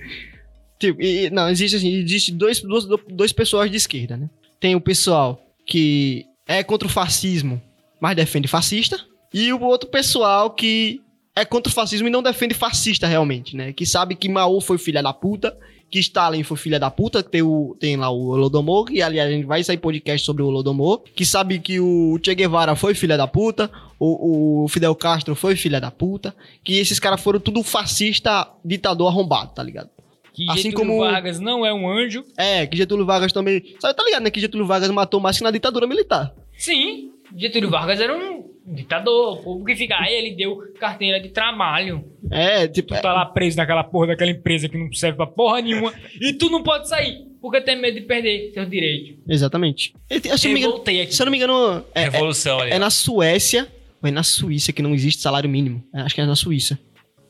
[0.81, 4.29] Tipo, e- não, existe assim, existe dois, duas, dois pessoas de esquerda, né?
[4.59, 7.61] Tem o pessoal que é contra o fascismo,
[8.01, 8.99] mas defende fascista,
[9.33, 11.01] e o outro pessoal que
[11.37, 13.73] é contra o fascismo e não defende fascista realmente, né?
[13.73, 15.57] Que sabe que Mao foi filha da puta,
[15.91, 19.33] que Stalin foi filha da puta, tem, o, tem lá o Holodomor, e aliás a
[19.33, 23.19] gente vai sair podcast sobre o Holodomor, que sabe que o Che Guevara foi filha
[23.19, 27.63] da puta, o, o Fidel Castro foi filha da puta, que esses caras foram tudo
[27.63, 29.91] fascista, ditador arrombado, tá ligado?
[30.33, 32.25] Que Assim Getúlio como- Vargas não é um anjo.
[32.37, 33.63] É, que Getúlio Vargas também.
[33.81, 34.31] Sabe, tá ligado, né?
[34.31, 36.33] Que Getúlio Vargas matou mais que na ditadura militar.
[36.57, 39.39] Sim, Getúlio Vargas era um ditador.
[39.41, 42.05] O povo que fica, aí ele deu carteira de trabalho.
[42.31, 42.95] É, tipo.
[42.95, 45.93] Tu tá lá preso naquela porra daquela empresa que não serve pra porra nenhuma.
[46.21, 49.17] e tu não pode sair, porque tem medo de perder seus direitos.
[49.29, 49.93] é, exatamente.
[50.09, 51.15] E, Se eu, não me Eu engano, voltei aqui.
[51.15, 52.71] se eu não me engano, é, é, Revolução ali.
[52.71, 52.79] é ó.
[52.79, 53.67] na Suécia
[54.03, 55.83] ou é na Suíça que não existe salário mínimo.
[55.95, 56.79] É, acho que é na Suíça.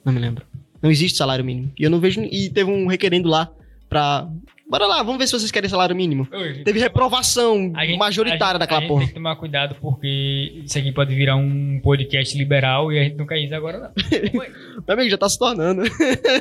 [0.05, 0.45] Não me lembro.
[0.83, 1.73] Não existe salário mínimo.
[1.79, 2.21] E eu não vejo.
[2.23, 3.51] E teve um requerendo lá
[3.89, 4.29] pra.
[4.69, 6.29] Bora lá, vamos ver se vocês querem salário mínimo.
[6.33, 9.01] Oi, Teve reprovação a gente- majoritária a gente- daquela a gente porra.
[9.01, 13.17] Tem que tomar cuidado porque isso aqui pode virar um podcast liberal e a gente
[13.17, 13.91] não quer isso agora, não.
[14.87, 15.83] Meu amigo, já tá se tornando.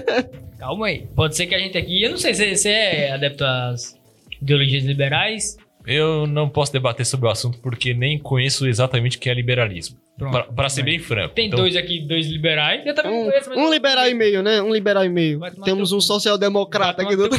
[0.60, 1.08] Calma aí.
[1.15, 2.04] Pode ser que a gente aqui.
[2.04, 3.97] Eu não sei se você é adepto às
[4.39, 5.58] ideologias liberais.
[5.88, 9.97] Eu não posso debater sobre o assunto porque nem conheço exatamente o que é liberalismo.
[10.20, 10.32] Pronto.
[10.34, 11.34] Pra, pra ser bem franco.
[11.34, 12.86] Tem Então, dois aqui, dois liberais.
[12.86, 14.62] Eu também Um, conheço, mas um liberal e meio, né?
[14.62, 15.40] Um liberal e meio.
[15.64, 17.30] Temos um social-democrata aqui do.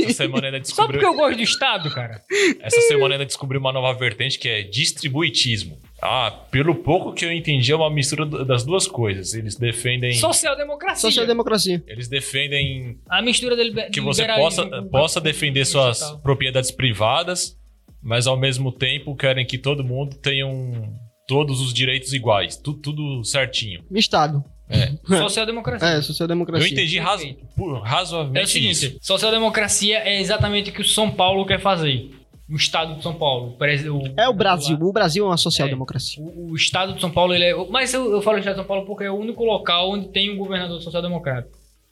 [0.00, 2.22] Essa semana ainda Só descobriu, porque eu gosto do Estado, cara.
[2.60, 5.78] essa semana ainda descobriu uma nova vertente que é distribuitismo.
[6.02, 9.32] Ah, pelo pouco que eu entendi, é uma mistura das duas coisas.
[9.32, 10.12] Eles defendem.
[10.12, 11.00] Social-democracia.
[11.00, 11.82] Social-democracia.
[11.86, 17.56] Eles defendem A mistura dele que você possa, possa defender suas propriedades privadas,
[18.04, 20.92] mas ao mesmo tempo querem que todo mundo tenha um-
[21.26, 22.56] todos os direitos iguais.
[22.56, 23.82] Tu- tudo certinho.
[23.90, 24.44] Estado.
[25.06, 25.88] Social-democracia.
[25.88, 26.68] É, Eu social-democracia.
[26.70, 31.44] entendi razo, pu- É o razoavelmente seguinte, social-democracia é exatamente o que o São Paulo
[31.46, 32.10] quer fazer.
[32.50, 33.56] O Estado de São Paulo.
[33.58, 33.86] Parece-
[34.18, 34.76] É o Brasil.
[34.78, 36.22] O Brasil é uma social-democracia.
[36.22, 37.54] O, o Estado de São Paulo, ele é.
[37.70, 40.30] Mas eu, eu falo Estado de São Paulo porque é o único local onde tem
[40.30, 41.48] um governador social-democrata.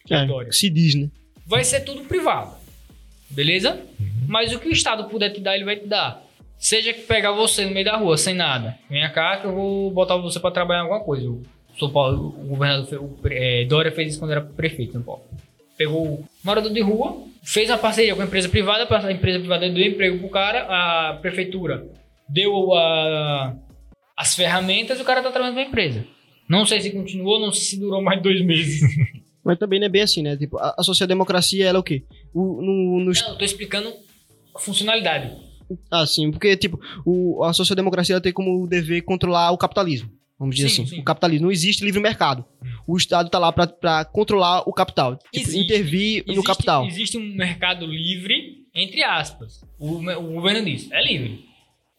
[0.07, 1.09] Que é É, se diz, né?
[1.46, 2.55] Vai ser tudo privado.
[3.33, 3.81] Beleza?
[4.29, 6.23] Mas o que o Estado puder te dar, ele vai te dar.
[6.59, 8.79] Seja que pegar você no meio da rua, sem nada.
[8.88, 11.29] Venha cá que eu vou botar você pra trabalhar em alguma coisa.
[11.29, 11.42] O
[11.79, 15.23] São Paulo, o governador, o, é, Dória fez isso quando era prefeito São Paulo.
[15.77, 19.68] Pegou um morador de rua, fez uma parceria com a empresa privada, a empresa privada
[19.68, 21.85] deu emprego pro cara, a prefeitura
[22.29, 23.55] deu a-
[24.16, 26.05] as ferramentas e o cara tá trabalhando pra empresa.
[26.49, 28.83] Não sei se continuou, não sei se durou mais dois meses.
[29.44, 30.37] Mas também não é bem assim, né?
[30.37, 32.05] Tipo, a, a social-democracia, ela é o quê?
[32.33, 33.92] O, no, no, Não, eu tô explicando
[34.55, 35.31] a funcionalidade.
[35.90, 40.11] ah, sim, porque, tipo, o, a social-democracia tem como dever controlar o capitalismo.
[40.38, 40.96] Vamos dizer Sim, assim.
[40.96, 41.00] sim.
[41.00, 41.44] O capitalismo.
[41.46, 42.44] Não existe livre mercado.
[42.85, 45.14] O Estado tá lá pra controlar o capital.
[45.16, 45.61] Tipo, Existe.
[45.61, 46.87] intervir no Existe- capital.
[46.87, 49.64] Existe um mercado livre, entre aspas.
[49.78, 51.44] O, o governo diz, é livre.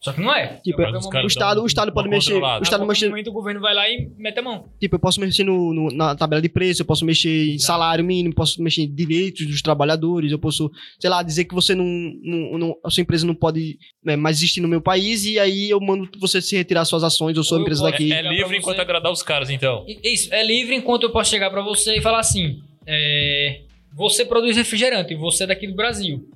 [0.03, 0.59] Só que não é.
[0.61, 2.33] Tipo, os o Estado, dão o Estado pode mexer.
[2.33, 3.07] O Estado mexer.
[3.09, 4.65] momento o governo vai lá e mete a mão.
[4.79, 7.61] Tipo, eu posso mexer no, no- na tabela de preço, eu posso mexer em Exato.
[7.67, 11.73] salário mínimo, posso mexer em direitos dos trabalhadores, eu posso, sei lá, dizer que você
[11.73, 11.85] não.
[12.21, 15.69] não, não- a sua empresa não pode né, mais existir no meu país e aí
[15.69, 18.11] eu mando você se retirar suas ações ou sua eu empresa posso- daqui.
[18.11, 19.85] É, é livre enquanto agradar os caras, então.
[20.03, 23.61] Isso, é livre enquanto eu posso chegar pra você e falar assim: é,
[23.95, 26.27] você produz refrigerante, você é daqui do Brasil.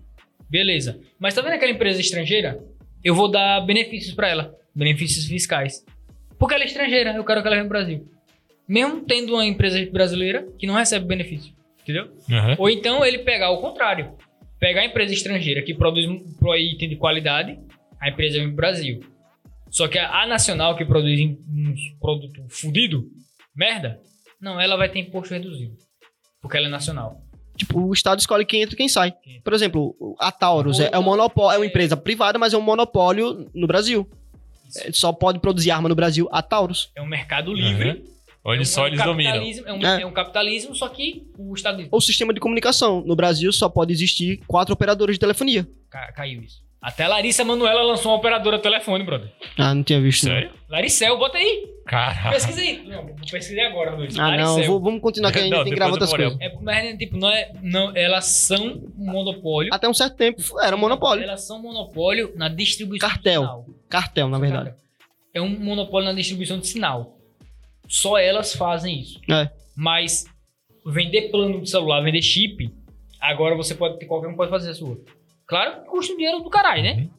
[0.50, 0.98] Beleza.
[1.20, 2.58] Mas tá vendo aquela empresa estrangeira?
[3.04, 5.86] Eu vou dar benefícios pra ela, benefícios fiscais.
[6.38, 8.08] Porque ela é estrangeira, eu quero que ela venha pro Brasil.
[8.68, 11.54] Mesmo tendo uma empresa brasileira que não recebe benefício.
[11.82, 12.12] Entendeu?
[12.30, 12.56] Uhum.
[12.58, 14.14] Ou então ele pegar o contrário.
[14.60, 17.58] Pegar a empresa estrangeira que produz um item de qualidade,
[18.00, 19.00] a empresa vem pro Brasil.
[19.70, 23.06] Só que a, a nacional que produz um produto fudido,
[23.56, 24.00] merda,
[24.40, 25.76] não, ela vai ter imposto reduzido.
[26.42, 27.22] Porque ela é nacional.
[27.58, 29.14] Tipo, o Estado escolhe quem entra e quem sai.
[29.44, 32.54] Por exemplo, a Taurus Ou é, é um monopólio, é uma é- empresa privada, mas
[32.54, 34.08] é um monopólio no Brasil.
[34.78, 36.90] É, Só pode produzir arma no Brasil a Taurus.
[36.96, 38.04] É um mercado livre.
[38.46, 39.32] Onde É um- só é um eles dominam.
[39.34, 40.02] capitalismo- É um, É.
[40.02, 43.04] é um capitalismo, só que o Estado Ou sistema de comunicação.
[43.06, 45.68] No Brasil só pode existir quatro operadores de telefonia.
[45.90, 46.62] ca- caiu isso.
[46.82, 49.32] Até a Larissa Manoela lançou uma operadora de telefone, brother.
[49.58, 50.26] Ah, não tinha visto.
[50.28, 50.34] não.
[50.34, 50.52] Sério?
[50.70, 51.68] Laricel, bota aí.
[51.86, 52.32] Caralho.
[52.32, 52.84] Pesquisa aí.
[52.88, 54.18] Não, vou pesquisar agora, Luiz.
[54.20, 54.62] Ah, não.
[54.64, 56.38] vou- vamos continuar que a gente Não, tem que depois gravar eu outras vou olhar.
[56.38, 56.54] coisas.
[56.54, 59.74] É, mas, tipo, não é, não, elas são um monopólio.
[59.74, 61.24] Até um certo tempo era um monopólio.
[61.24, 63.42] Elas são monopólio na distribuição Cartel.
[63.42, 63.66] de sinal.
[63.90, 64.74] Cartel, na verdade.
[65.34, 67.18] É um monopólio na distribuição de sinal.
[67.88, 69.20] Só elas fazem isso.
[69.32, 69.50] É.
[69.76, 70.26] Mas
[70.86, 72.70] vender plano de celular, vender chip,
[73.20, 74.98] agora você pode ter, qualquer um pode fazer a sua.
[75.48, 76.92] Claro que custa um dinheiro do caralho, né?
[76.94, 77.10] Uhum.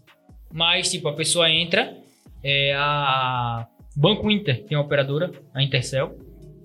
[0.52, 1.96] Mas, tipo, a pessoa entra,
[2.42, 3.66] é a
[3.96, 6.16] Banco Inter tem uma operadora, a Intercel.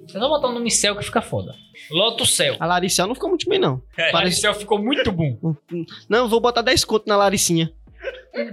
[0.08, 1.56] Você só botar o nome Cel que fica foda.
[1.90, 2.58] Loto Cel.
[2.60, 3.82] A Larissa não ficou muito bem, não.
[3.98, 5.38] É, Parece- ficou muito bom.
[6.10, 7.72] Não, vou botar 10 conto na Laricinha.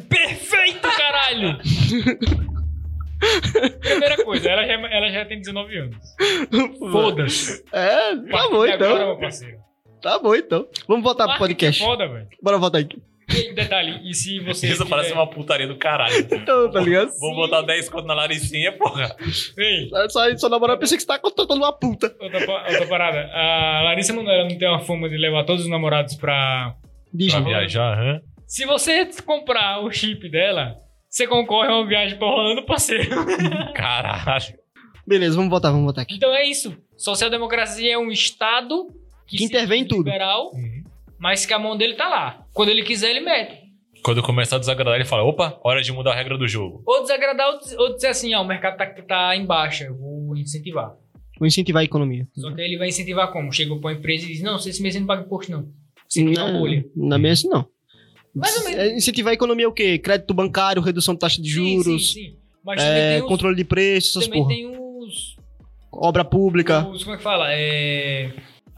[0.09, 1.59] Perfeito, caralho!
[3.81, 5.97] Primeira coisa, ela já, ela já tem 19 anos.
[6.79, 7.65] Foda-se.
[7.73, 9.07] É, tá bom de agora, então.
[9.09, 9.59] meu parceiro.
[10.03, 10.67] Tá bom então.
[10.89, 11.83] Vamos voltar pro é podcast.
[11.83, 12.29] foda, velho.
[12.43, 13.01] Bora voltar aqui.
[13.33, 14.67] E detalhe, e se você.
[14.67, 16.17] Isso tiver- parece uma putaria do caralho.
[16.33, 17.11] Então, tá ligado?
[17.21, 19.15] Vou botar 10 conto na Laricinha, porra.
[19.57, 22.13] Ei, Só, só namorar, eu pensei que você tá contratando uma puta.
[22.21, 23.31] outra, outra parada.
[23.33, 26.75] A Larissa Manoela não tem uma fama de levar todos os namorados pra.
[27.31, 28.21] Pra viajar, hã?
[28.49, 30.75] Se você comprar o chip dela,
[31.09, 33.11] você concorre a uma viagem pra Orlando, parceiro.
[33.75, 34.55] Caralho.
[35.07, 36.15] Beleza, vamos voltar, vamos voltar aqui.
[36.17, 36.77] Então é isso.
[36.97, 38.89] Social-democracia é um Estado
[39.31, 40.05] Que se intervém em tudo.
[40.05, 40.53] liberal,
[41.19, 42.45] mas que a mão dele tá lá.
[42.53, 43.59] Quando ele quiser, ele mete.
[44.03, 46.83] Quando começar a desagradar, ele fala: opa, hora de mudar a regra do jogo.
[46.87, 49.97] Ou desagradar, ou diz- ou dizer assim, ó, o mercado tá, tá em baixa, eu
[49.97, 50.95] vou incentivar.
[51.39, 52.27] Vou incentivar a economia.
[52.35, 53.53] Só que aí ele vai incentivar como?
[53.53, 55.69] Chega pra uma empresa e diz, não, você esse mês você não paga imposto, não.
[56.09, 56.85] Você cria uma bolha.
[56.97, 57.67] Na minha assim, não.
[58.35, 58.79] Mais ou menos.
[58.79, 59.99] É, Incentivar a economia é o quê?
[59.99, 62.37] Crédito bancário, redução de taxa de Sim, juros, sim, sim.
[62.65, 63.29] Mas também é, tem os...
[63.29, 64.55] controle de preços, essas também porra.
[64.55, 65.37] tem os,
[65.93, 66.87] Obra pública.
[66.89, 67.03] os...
[67.03, 67.47] Como é que fala?
[67.53, 68.33] É...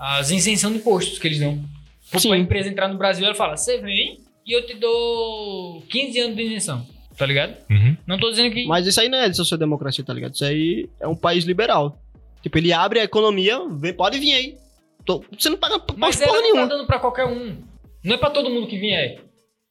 [0.04, 1.62] As isenção de impostos que eles dão.
[2.10, 2.32] Pra Sim.
[2.32, 6.36] a empresa entrar no Brasil, ela fala, você vem e eu te dou 15 anos
[6.36, 6.84] de isenção.
[7.16, 7.56] Tá ligado?
[7.70, 7.96] Uhum.
[8.06, 8.66] Não tô dizendo que...
[8.66, 10.34] Mas isso aí não é de social-democracia, tá ligado?
[10.34, 11.98] Isso aí é um país liberal.
[12.42, 14.56] Tipo, ele abre a economia, vem, pode vir aí.
[15.04, 16.66] Tô- você não paga Mas porra ela não tá nenhuma.
[16.66, 17.56] dando pra qualquer um.
[18.02, 19.20] Não é pra todo mundo que vier.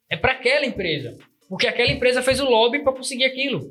[0.09, 1.17] É pra aquela empresa.
[1.49, 3.61] Porque aquela empresa fez o lobby pra conseguir aquilo.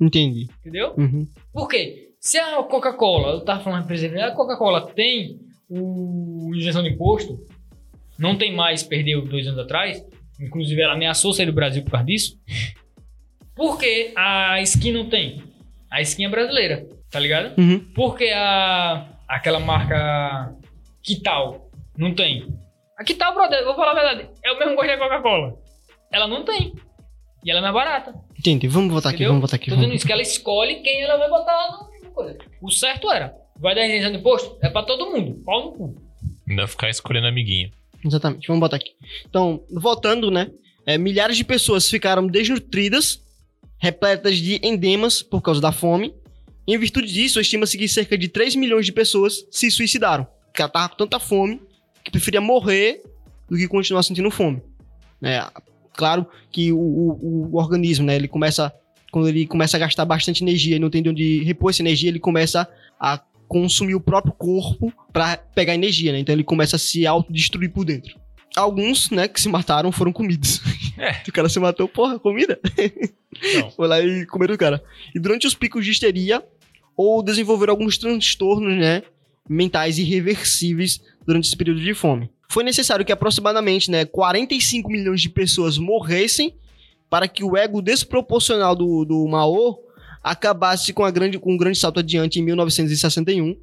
[0.00, 0.48] Entendi.
[0.60, 0.94] Entendeu?
[0.96, 1.28] Uhum.
[1.52, 2.08] Por quê?
[2.18, 5.38] Se a Coca-Cola, eu tava falando a empresa, a Coca-Cola tem
[5.70, 7.38] o isenção de imposto,
[8.18, 10.04] não tem mais, perdeu dois anos atrás,
[10.40, 12.38] inclusive ela ameaçou sair do Brasil por causa disso.
[13.54, 15.42] Por que a skin não tem?
[15.90, 17.58] A skin é brasileira, tá ligado?
[17.58, 17.80] Uhum.
[17.94, 20.54] Por que a, aquela marca
[21.02, 22.46] Kital não tem?
[22.98, 25.54] A Kital, brother, vou falar a verdade, é o mesmo gosto da Coca-Cola.
[26.12, 26.74] Ela não tem.
[27.44, 28.14] E ela é mais barata.
[28.38, 28.68] Entendi.
[28.68, 29.28] Vamos aqui, Entendeu?
[29.28, 29.70] vamos voltar aqui.
[29.70, 31.70] Tô dizendo isso, que ela escolhe quem ela vai botar
[32.02, 32.38] no coisa.
[32.60, 34.56] O certo era, vai dar isenção de imposto?
[34.62, 36.02] É pra todo mundo, pau no cu.
[36.48, 37.70] Ainda ficar escolhendo amiguinho.
[38.04, 38.92] Exatamente, vamos botar aqui.
[39.28, 40.50] Então, voltando, né?
[40.86, 43.20] é, milhares de pessoas ficaram desnutridas,
[43.78, 46.12] repletas de endemas por causa da fome.
[46.66, 50.26] Em virtude disso, estima-se que cerca de 3 milhões de pessoas se suicidaram.
[50.46, 51.60] Porque ela tava com tanta fome
[52.04, 53.02] que preferia morrer
[53.48, 54.62] do que continuar sentindo fome.
[55.22, 55.44] É,
[55.94, 58.16] claro que o, o- o organismo, né?
[58.16, 58.72] Ele começa.
[59.12, 62.08] Quando ele começa a gastar bastante energia e não tem de onde repor essa energia,
[62.08, 63.20] ele começa a
[63.50, 66.20] consumir o próprio corpo pra pegar energia, né?
[66.20, 68.16] Então ele começa a se autodestruir por dentro.
[68.54, 70.60] Alguns, né, que se mataram foram comidos.
[70.96, 71.20] É.
[71.28, 72.60] o cara se matou, porra, comida.
[73.74, 74.80] Foi lá e comeram o cara.
[75.12, 76.44] E durante os picos de histeria,
[76.96, 79.02] ou desenvolveram alguns transtornos, né,
[79.48, 82.30] mentais irreversíveis durante esse período de fome.
[82.48, 86.54] Foi necessário que aproximadamente, né, 45 milhões de pessoas morressem
[87.08, 89.80] para que o ego desproporcional do, do Mao
[90.22, 93.56] acabasse com, a grande, com um grande salto adiante em 1961.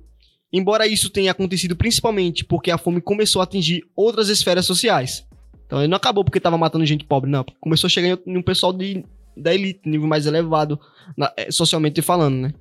[0.51, 5.25] Embora isso tenha acontecido principalmente porque a fome começou a atingir outras esferas sociais.
[5.65, 7.43] Então ele não acabou porque estava matando gente pobre, não.
[7.59, 9.03] Começou a chegar em um pessoal de,
[9.35, 10.79] da elite, nível mais elevado,
[11.17, 12.53] na- eh, socialmente falando, né?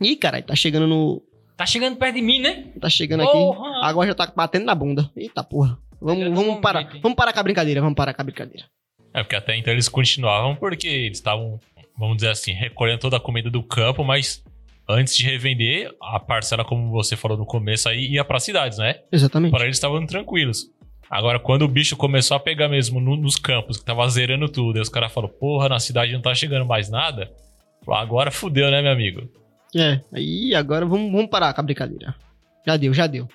[0.00, 1.22] Ih, caralho, tá chegando no.
[1.56, 2.64] Tá chegando perto de mim, né?
[2.80, 3.38] Tá chegando aqui.
[3.82, 5.10] Agora já tá batendo na bunda.
[5.16, 5.78] Eita porra.
[6.00, 6.82] Vamos, vamos parar.
[6.82, 7.00] hein?
[7.02, 8.66] Vamos parar com a brincadeira, vamos parar com a brincadeira.
[9.14, 11.58] É, porque até então eles continuavam porque eles estavam,
[11.98, 14.42] vamos dizer assim, recolhendo toda a comida do campo, mas
[14.88, 18.96] antes de revender, a parcela, como você falou no começo aí, ia para cidades, né?
[19.10, 19.50] Exatamente.
[19.52, 20.66] Para eles estavam tranquilos.
[21.10, 24.76] Agora, quando o bicho começou a pegar mesmo no- nos campos, que tava zerando tudo,
[24.76, 27.30] aí os caras falaram, porra, na cidade não tá chegando mais nada.
[27.84, 29.28] Falou, agora fudeu, né, meu amigo?
[29.76, 32.14] É, aí agora vamos, vamos parar com a brincadeira.
[32.66, 33.28] Já deu, já deu.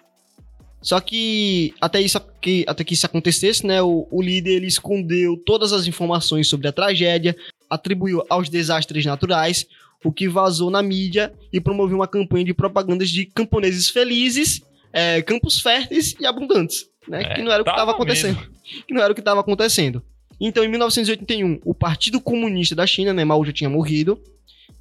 [0.82, 5.38] Só que até, isso, que até que isso acontecesse, né, o, o líder ele escondeu
[5.38, 7.36] todas as informações sobre a tragédia,
[7.69, 9.67] atribuiu aos desastres naturais,
[10.03, 14.61] o que vazou na mídia e promoveu uma campanha de propagandas de camponeses felizes,
[14.91, 18.49] é, campos férteis e abundantes, né, É, que não era o que tava estava acontecendo.
[18.88, 20.03] Que não era o que estava acontecendo.
[20.39, 24.19] Então, em 1981, o Partido Comunista da China, né, Mao já tinha morrido,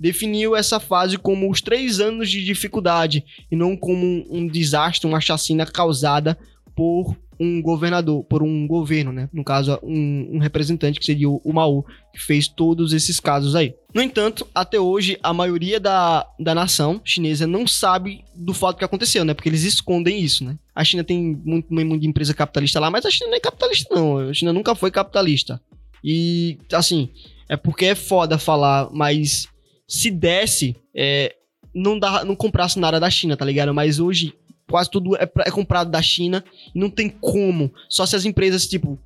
[0.01, 3.23] definiu essa fase como os três anos de dificuldade
[3.53, 6.39] e não como um, um desastre, uma chacina causada
[6.75, 9.29] por um governador, por um governo, né?
[9.33, 11.83] No caso, um, um representante que seria o, o
[12.13, 13.75] que fez todos esses casos aí.
[13.95, 18.85] No entanto, até hoje, a maioria da, da nação chinesa não sabe do fato que
[18.85, 19.33] aconteceu, né?
[19.33, 20.59] Porque eles escondem isso, né?
[20.75, 24.19] A China tem muito, muito empresa capitalista lá, mas a China não é capitalista, não.
[24.19, 25.59] A China nunca foi capitalista.
[26.05, 27.09] E, assim,
[27.49, 29.49] é porque é foda falar, mas
[29.91, 31.35] se desse, é,
[31.75, 33.75] não, dá, não comprasse nada da China, tá ligado?
[33.75, 34.33] Mas hoje
[34.71, 37.73] quase tudo é, é comprado da China e não tem como.
[37.89, 38.97] Só se as empresas, tipo,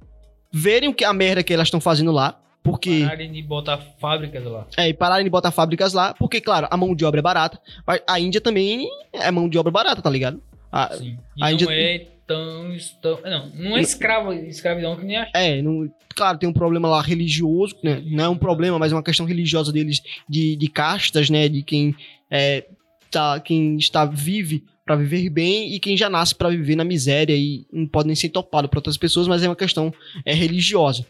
[0.53, 2.39] verem o que a merda que elas estão fazendo lá.
[2.63, 3.01] Porque.
[3.03, 4.67] Pararem de botar fábricas lá.
[4.77, 7.59] É, e pararem de botar fábricas lá, porque, claro, a mão de obra é barata.
[7.87, 10.43] Mas a Índia também é mão de obra barata, tá ligado?
[10.71, 11.17] A- Sim.
[11.37, 13.21] E a não Índia- é tão, tão.
[13.23, 17.01] Não, não é escravo, escravidão que nem a É, não- claro, tem um problema lá
[17.03, 18.03] religioso, né?
[18.07, 21.49] Não é um problema, mas é uma questão religiosa deles de, de castas, né?
[21.49, 21.95] De quem
[22.31, 22.65] é,
[23.11, 27.35] tá, quem está vive para viver bem e quem já nasce para viver na miséria
[27.35, 29.93] e não pode nem ser topado por outras pessoas, mas é uma questão
[30.27, 31.07] é, religiosa.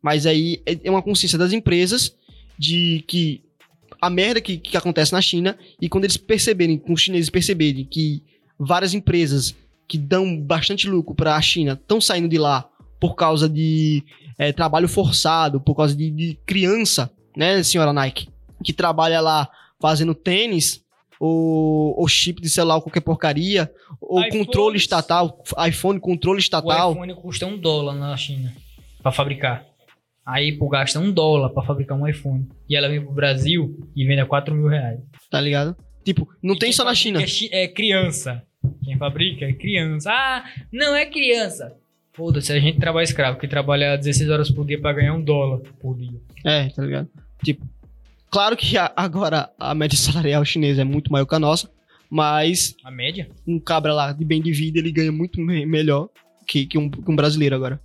[0.00, 2.14] Mas aí é é uma consciência das empresas
[2.58, 3.42] de que
[4.00, 7.84] a merda que, que acontece na China e quando eles perceberem, com os chineses perceberem
[7.84, 8.22] que
[8.58, 9.54] várias empresas
[9.88, 12.68] que dão bastante lucro para a China estão saindo de lá
[13.00, 14.02] por causa de
[14.38, 18.28] é, trabalho forçado, por causa de, de criança, né, senhora Nike,
[18.64, 19.48] que trabalha lá
[19.80, 20.82] fazendo tênis,
[21.20, 23.70] ou, ou chip de celular, qualquer porcaria,
[24.00, 24.46] ou iPhones.
[24.46, 26.92] controle estatal, iPhone, controle O estatal.
[26.92, 28.52] iPhone custa um dólar na China
[29.02, 29.64] pra fabricar.
[30.24, 32.48] Aí pô, gasta um dólar pra fabricar um iPhone.
[32.68, 35.00] E ela vem pro Brasil e vende a 4 mil reais.
[35.30, 35.76] Tá ligado?
[36.04, 37.20] Tipo, não E tem só na China.
[37.22, 38.42] É, é criança.
[38.84, 40.10] Quem fabrica é criança.
[40.12, 41.74] Ah, não é criança.
[42.12, 45.58] Foda-se, a gente trabalha escravo, que trabalha 16 horas por dia pra ganhar um dólar
[45.80, 46.18] por dia.
[46.44, 47.08] É, tá ligado?
[47.44, 47.66] Tipo,
[48.30, 51.70] claro que a- agora a média salarial chinesa é muito maior que a nossa,
[52.08, 53.28] mas A média?
[53.46, 56.08] um cabra lá de bem de vida, ele ganha muito me- melhor
[56.46, 57.80] que, que, um, que um brasileiro agora.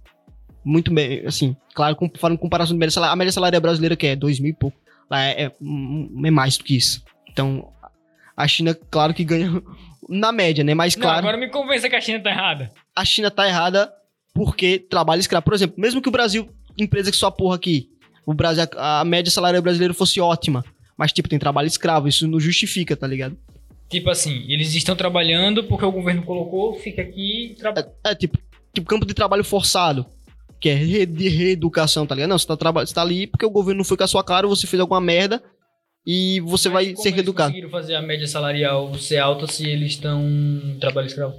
[0.64, 4.08] Muito bem, assim, claro, com- falando comparação de média salarial, a média salarial brasileira que
[4.08, 4.78] é dois mil e pouco,
[5.10, 7.04] lá é, é, é mais do que isso.
[7.30, 7.68] Então,
[8.38, 9.62] a China, claro que ganha
[10.10, 10.74] na média, né?
[10.74, 12.72] Mas, Não, claro, agora me convença que a China tá errada.
[12.96, 13.92] a China tá errada
[14.34, 15.44] porque trabalha escravo.
[15.46, 17.90] Por exemplo, mesmo que o Brasil, empresa que só porra aqui,
[18.26, 20.64] o Brasil, a média salarial brasileira fosse ótima,
[20.98, 23.38] mas, tipo, tem trabalho escravo, isso não justifica, tá ligado?
[23.90, 27.92] Tipo assim, eles estão trabalhando porque o governo colocou, fica aqui e trabalha.
[28.06, 28.38] É, tipo,
[28.74, 30.06] tipo campo de trabalho forçado.
[30.62, 32.30] Que é re- de reeducação, tá ligado?
[32.30, 34.48] Não, você tá, você tá ali porque o governo não foi com a sua cara,
[34.48, 35.42] você fez alguma merda
[36.06, 37.50] e você Mas vai ser eles reeducado.
[37.50, 41.36] conseguiram fazer a média salarial ser alta se eles estão em trabalho escravo?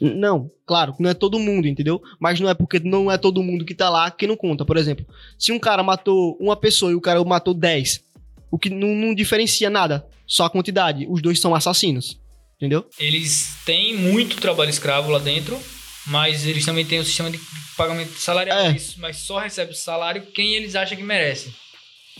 [0.00, 2.02] Não, claro, não é todo mundo, entendeu?
[2.18, 4.64] Mas não é porque não é todo mundo que tá lá que não conta.
[4.64, 5.06] Por exemplo,
[5.38, 8.04] se um cara matou uma pessoa e o cara matou 10,
[8.50, 11.06] o que não, não diferencia nada, só a quantidade.
[11.08, 12.18] Os dois são assassinos,
[12.56, 12.86] entendeu?
[12.98, 15.58] Eles têm muito trabalho escravo lá dentro,
[16.06, 17.40] mas eles também têm o sistema de
[17.76, 18.58] pagamento salarial.
[18.58, 18.76] É.
[18.98, 21.54] Mas só recebe o salário quem eles acham que merece.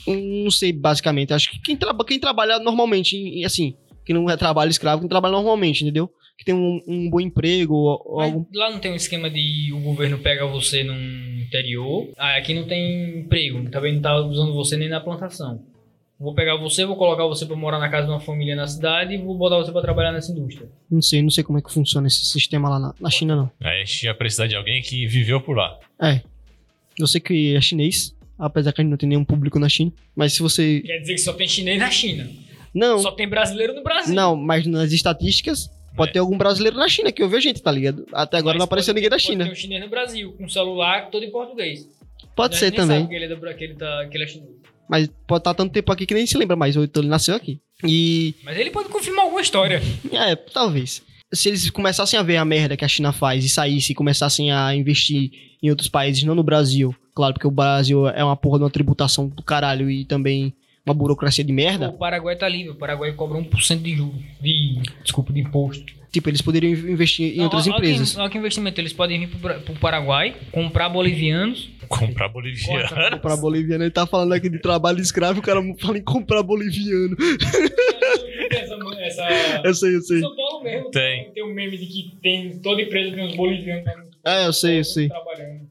[0.07, 1.33] Não sei, basicamente.
[1.33, 3.75] Acho que quem, traba, quem trabalha normalmente, assim,
[4.05, 6.11] que não é trabalho escravo, quem trabalha normalmente, entendeu?
[6.39, 8.49] Que tem um, um bom emprego ou, ou algo.
[8.55, 12.09] lá não tem um esquema de o governo pega você num interior.
[12.17, 15.63] Ah, aqui não tem emprego, também não tá usando você nem na plantação.
[16.19, 19.15] Vou pegar você, vou colocar você pra morar na casa de uma família na cidade
[19.15, 20.69] e vou botar você pra trabalhar nessa indústria.
[20.91, 23.51] Não sei, não sei como é que funciona esse sistema lá na, na China, não.
[23.59, 25.79] Aí a gente ia precisar de alguém que viveu por lá.
[25.99, 26.21] É.
[26.99, 29.93] Eu sei que é chinês, apesar que a gente não tem nenhum público na China.
[30.17, 30.81] Mas se você.
[30.85, 32.29] Quer dizer que só tem chinês na China.
[32.75, 34.15] Não, Só tem brasileiro no Brasil.
[34.15, 36.13] não, mas nas estatísticas, pode É.
[36.15, 38.07] ter algum brasileiro na China que eu vejo gente, tá ligado?
[38.13, 39.45] Até agora Mas não apareceu ninguém da pode China.
[39.45, 41.89] Ter um chinês no Brasil, com celular todo em português.
[42.37, 43.07] Pode ser também.
[43.09, 44.51] Que ele, é do- que ele, tá, que ele é chinês.
[44.89, 46.77] Mas pode estar tanto tempo aqui que nem se lembra mais.
[46.77, 47.59] Ou então ele nasceu aqui.
[47.85, 48.35] E.
[48.45, 49.83] Mas ele pode confirmar alguma história.
[50.13, 51.03] É, talvez.
[51.33, 54.51] Se eles começassem a ver a merda que a China faz e saíssem e começassem
[54.53, 55.31] a investir
[55.63, 58.71] em outros países, não no Brasil, claro, porque o Brasil é uma porra de uma
[58.71, 60.53] tributação do caralho e também
[60.85, 61.91] uma burocracia de merda.
[61.91, 62.71] O Paraguai tá livre.
[62.71, 64.21] O Paraguai cobra 1% de juros.
[64.41, 66.01] De, desculpa, de imposto.
[66.11, 68.15] Tipo, eles poderiam investir em outras Olha- olha empresas.
[68.15, 68.81] que- Olha que investimento.
[68.81, 71.71] Eles podem vir pro, pro Paraguai, comprar bolivianos.
[71.87, 72.89] Comprar boliviano.
[73.13, 77.17] Comprar boliviano, ele tá falando aqui de trabalho escravo, o cara fala em comprar boliviano.
[78.51, 79.23] essa.
[79.25, 79.63] essa...
[79.65, 80.21] Eu sei, eu sei.
[80.21, 81.31] São Paulo mesmo Tem.
[81.33, 84.53] tem um meme de que tem toda empresa tem uns bolivianos lá no- É, eu
[84.53, 85.09] sei, eu sei.
[85.09, 85.70] trabalhando.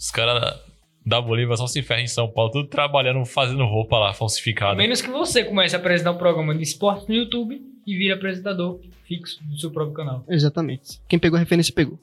[0.00, 0.58] Os caras
[1.04, 4.74] da Bolívia só se ferram em São Paulo, tudo trabalhando, fazendo roupa lá, A falsificada.
[4.74, 8.80] menos que você comece a apresentar um programa de esporte no YouTube e vire apresentador
[9.06, 10.24] fixo do seu próprio canal.
[10.28, 11.00] Exatamente.
[11.06, 11.98] Quem pegou a referência, pegou.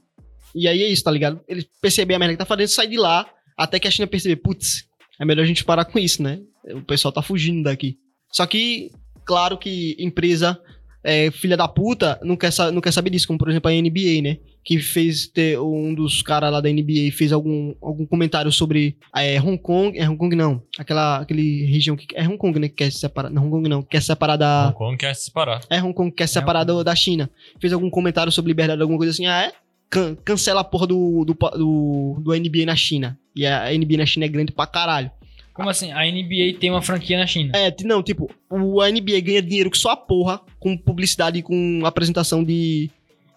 [0.54, 1.39] E aí é isso, tá ligado?
[1.48, 3.26] Eles perceberam a merda que tá fazendo, sai de lá,
[3.58, 4.86] até que a China perceber, putz,
[5.20, 6.39] é melhor a gente parar com isso, né?
[6.66, 7.98] O pessoal tá fugindo daqui.
[8.32, 8.91] Só que,
[9.26, 10.60] claro que empresa
[11.08, 14.22] é, filha da puta não quer, não quer saber disso, como por exemplo a NBA,
[14.22, 14.38] né?
[14.64, 19.39] Que fez ter um dos caras lá da NBA fez algum, algum comentário sobre é,
[19.41, 19.97] Hong Kong.
[19.97, 20.62] É Hong Kong não.
[20.78, 22.05] Aquela aquele região que.
[22.14, 22.68] É Hong Kong, né?
[22.68, 23.30] Que quer se separar.
[23.30, 23.82] Não, Hong Kong não.
[23.82, 24.68] que Quer se separar da.
[24.68, 25.62] Hong Kong quer se separar.
[25.70, 27.30] É Hong Kong que quer se separar do- da China.
[27.62, 29.26] Fez algum comentário sobre liberdade, alguma coisa assim.
[29.26, 29.53] Ah, é?
[29.89, 33.18] Can- cancela a porra do, do, do, do NBA na China.
[33.34, 35.10] E a NBA na China é grande pra caralho.
[35.58, 35.91] Como assim?
[35.91, 37.51] A NBA tem uma franquia na China.
[37.55, 41.41] É, não, tipo, o a NBA ganha dinheiro que só a porra com publicidade e
[41.41, 42.91] com apresentação de.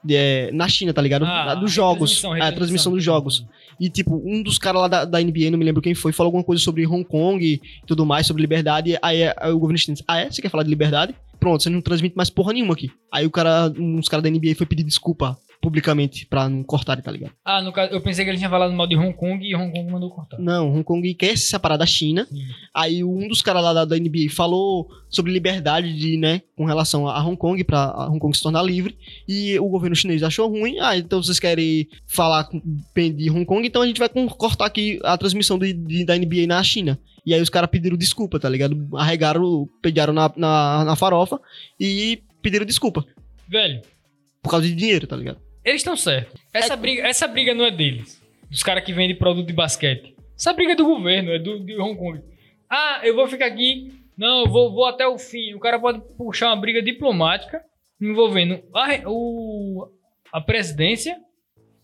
[0.04, 1.24] de, é, na China, tá ligado?
[1.24, 2.16] Ah, dos jogos.
[2.16, 3.46] retransmissão, É, a transmissão dos jogos.
[3.80, 6.28] E, tipo, um dos caras lá da, da NBA, não me lembro quem foi, falou
[6.28, 8.98] alguma coisa sobre Hong Kong e tudo mais, sobre liberdade.
[9.00, 10.30] Aí, aí o governo chinês, ah, é?
[10.30, 11.14] Você quer falar de liberdade?
[11.38, 12.90] Pronto, você não transmite mais porra nenhuma aqui.
[13.10, 17.10] Aí o cara, uns caras da NBA foi pedir desculpa publicamente pra não cortarem, tá
[17.12, 17.32] ligado?
[17.44, 19.70] Ah, no caso, eu pensei que ele tinha falado mal de Hong Kong e Hong
[19.70, 20.38] Kong mandou cortar.
[20.38, 22.26] Não, Hong Kong quer se separar da China.
[22.30, 22.40] Sim.
[22.74, 27.06] Aí um dos caras lá da, da NBA falou sobre liberdade de, né, com relação
[27.06, 28.96] a Hong Kong, pra Hong Kong se tornar livre.
[29.28, 30.78] E o governo chinês achou ruim.
[30.80, 32.48] Ah, então vocês querem falar
[32.94, 36.16] bem de Hong Kong, então a gente vai cortar aqui a transmissão de- de- da
[36.16, 36.98] NBA na China.
[37.26, 38.88] E aí os caras pediram desculpa, tá ligado?
[38.96, 41.38] Arregaram, pegaram na, na, na farofa
[41.78, 43.04] e pediram desculpa.
[43.46, 43.82] Velho,
[44.42, 45.38] Por causa de dinheiro, tá ligado?
[45.64, 46.40] Eles estão certos.
[46.52, 48.20] Essa, briga, essa briga não é deles.
[48.50, 50.14] Dos caras que vendem produto de basquete.
[50.36, 52.20] Essa briga é do governo, é do, de Hong Kong.
[52.68, 53.92] Ah, eu vou ficar aqui.
[54.16, 55.54] Não, eu vou, vou até o fim.
[55.54, 57.62] O cara pode puxar uma briga diplomática
[58.00, 59.88] envolvendo a, o,
[60.32, 61.18] a presidência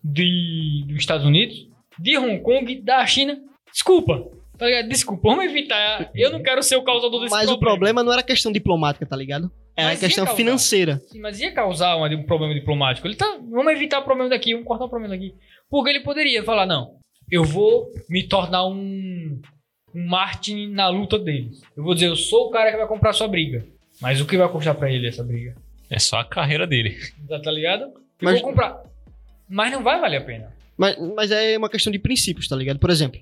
[0.03, 1.69] de, dos Estados Unidos,
[1.99, 3.39] de Hong Kong, da China.
[3.71, 4.31] Desculpa.
[4.57, 4.89] Tá ligado?
[4.89, 6.11] Desculpa, vamos evitar.
[6.15, 9.15] Eu não quero ser o causador desse Mas o problema não era questão diplomática, tá
[9.15, 9.51] ligado?
[9.77, 10.37] Era Mas ia questão causar.
[10.37, 11.03] financeira.
[11.09, 13.07] Sim, mas ia causar uma- um problema diplomático.
[13.07, 13.39] Ele tá.
[13.51, 15.35] Vamos evitar o problema daqui, vamos cortar o problema daqui.
[15.69, 16.95] Porque ele poderia falar, não,
[17.31, 19.41] eu vou me tornar um.
[19.95, 21.61] um Martin na luta deles.
[21.77, 23.67] Eu vou dizer, eu sou o cara que vai comprar sua briga.
[24.01, 25.55] Mas o que vai custar pra ele essa briga?
[25.91, 26.97] É só a carreira dele.
[27.29, 27.85] Tá, tá ligado?
[27.85, 28.83] Eu Mas- vou comprar.
[29.49, 30.53] Mas não vai valer a pena.
[30.77, 32.79] Mas, mas é uma questão de princípios, tá ligado?
[32.79, 33.21] Por exemplo,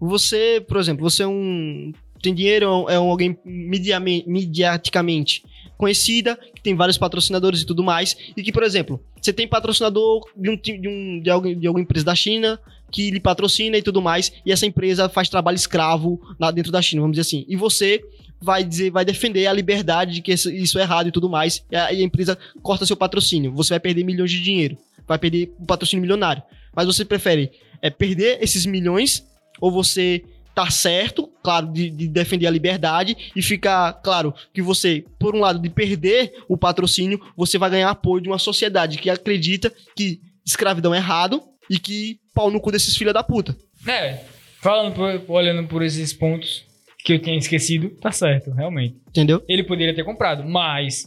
[0.00, 1.92] você, por exemplo, você é um.
[2.22, 5.44] Tem dinheiro, é um, é um alguém mediaticamente
[5.76, 10.26] conhecida, que tem vários patrocinadores e tudo mais, e que, por exemplo, você tem patrocinador
[10.36, 12.58] de, um, de, um, de, alguém, de alguma empresa da China
[12.90, 16.80] que lhe patrocina e tudo mais, e essa empresa faz trabalho escravo lá dentro da
[16.80, 17.44] China, vamos dizer assim.
[17.48, 18.02] E você
[18.40, 21.64] vai dizer, vai defender a liberdade de que isso, isso é errado e tudo mais,
[21.70, 23.52] e a, e a empresa corta seu patrocínio.
[23.52, 26.42] Você vai perder milhões de dinheiro, vai perder um patrocínio milionário.
[26.74, 27.50] Mas você prefere
[27.80, 29.24] é, perder esses milhões
[29.60, 30.22] ou você
[30.56, 35.40] tá certo, claro, de, de defender a liberdade e ficar, claro, que você, por um
[35.40, 40.18] lado, de perder o patrocínio, você vai ganhar apoio de uma sociedade que acredita que
[40.46, 43.54] escravidão é errado e que pau no cu desses filha da puta.
[43.86, 44.24] É,
[44.62, 46.64] falando por- olhando por esses pontos
[47.04, 48.96] que eu tinha esquecido, tá certo, realmente.
[49.08, 49.44] Entendeu?
[49.46, 51.04] Ele poderia ter comprado, mas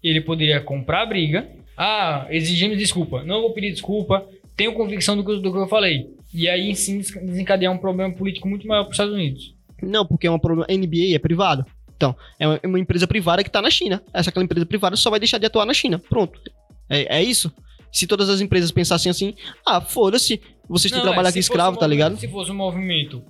[0.00, 1.50] ele poderia comprar a briga.
[1.76, 3.24] Ah, exigimos desculpa.
[3.24, 4.24] Não vou pedir desculpa.
[4.56, 6.06] Tenho convicção do que, do que eu falei.
[6.32, 9.54] E aí sim des- desencadear um problema político muito maior para os Estados Unidos.
[9.82, 10.66] Não, porque é uma problema.
[10.70, 11.64] NBA é privado.
[11.96, 14.02] Então, é uma, é uma empresa privada que tá na China.
[14.12, 15.98] Essa aquela empresa privada só vai deixar de atuar na China.
[15.98, 16.40] Pronto.
[16.88, 17.52] É, é isso.
[17.92, 19.34] Se todas as empresas pensassem assim,
[19.66, 22.16] ah, foda-se, vocês têm que trabalhar é, aqui se fosse escravo, um tá ligado?
[22.16, 23.22] Se fosse um movimento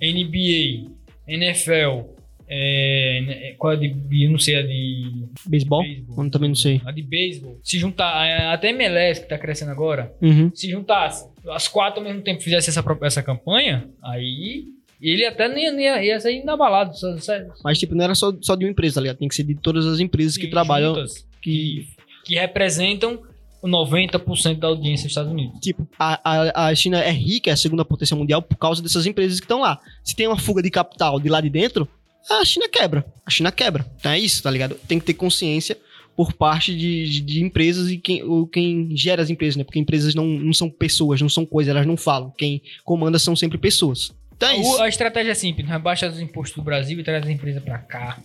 [0.00, 0.90] NBA,
[1.26, 2.17] NFL,
[2.50, 3.94] é, qual é a de.
[4.24, 5.24] Eu não sei a de.
[5.46, 5.82] Beisebol?
[5.84, 6.80] Eu também não sei.
[6.84, 7.58] A de beisebol.
[7.62, 10.50] Se juntar, a- até MLS que tá crescendo agora, Uhum.
[10.54, 14.64] se juntasse as quatro ao mesmo tempo fizesse essa, essa campanha, aí
[15.00, 16.96] ele até nem ia, ia, ia sair inabalado.
[16.96, 17.14] Só,
[17.62, 19.18] Mas, tipo, não era só, só de uma empresa, ligado?
[19.18, 20.94] Tem que ser de todas as empresas que sim, trabalham.
[20.94, 21.86] juntas, Que,
[22.24, 23.22] que representam
[23.62, 25.58] o 90% da audiência dos Estados Unidos.
[25.60, 29.04] tipo, a, a, a China é rica, é a segunda potência mundial por causa dessas
[29.06, 29.78] empresas que estão lá.
[30.04, 31.88] Se tem uma fuga de capital de lá de dentro,
[32.30, 33.04] a China quebra.
[33.24, 33.86] A China quebra.
[33.98, 34.74] Então é isso, tá ligado?
[34.86, 35.76] Tem que ter consciência
[36.16, 39.64] por parte de, de, de empresas e quem, ou quem gera as empresas, né?
[39.64, 42.32] Porque empresas não, não são pessoas, não são coisas, elas não falam.
[42.36, 44.12] Quem comanda são sempre pessoas.
[44.36, 44.82] Então é isso.
[44.82, 45.78] a estratégia é simples, né?
[45.78, 48.18] baixa os impostos do Brasil e traz as empresas pra cá.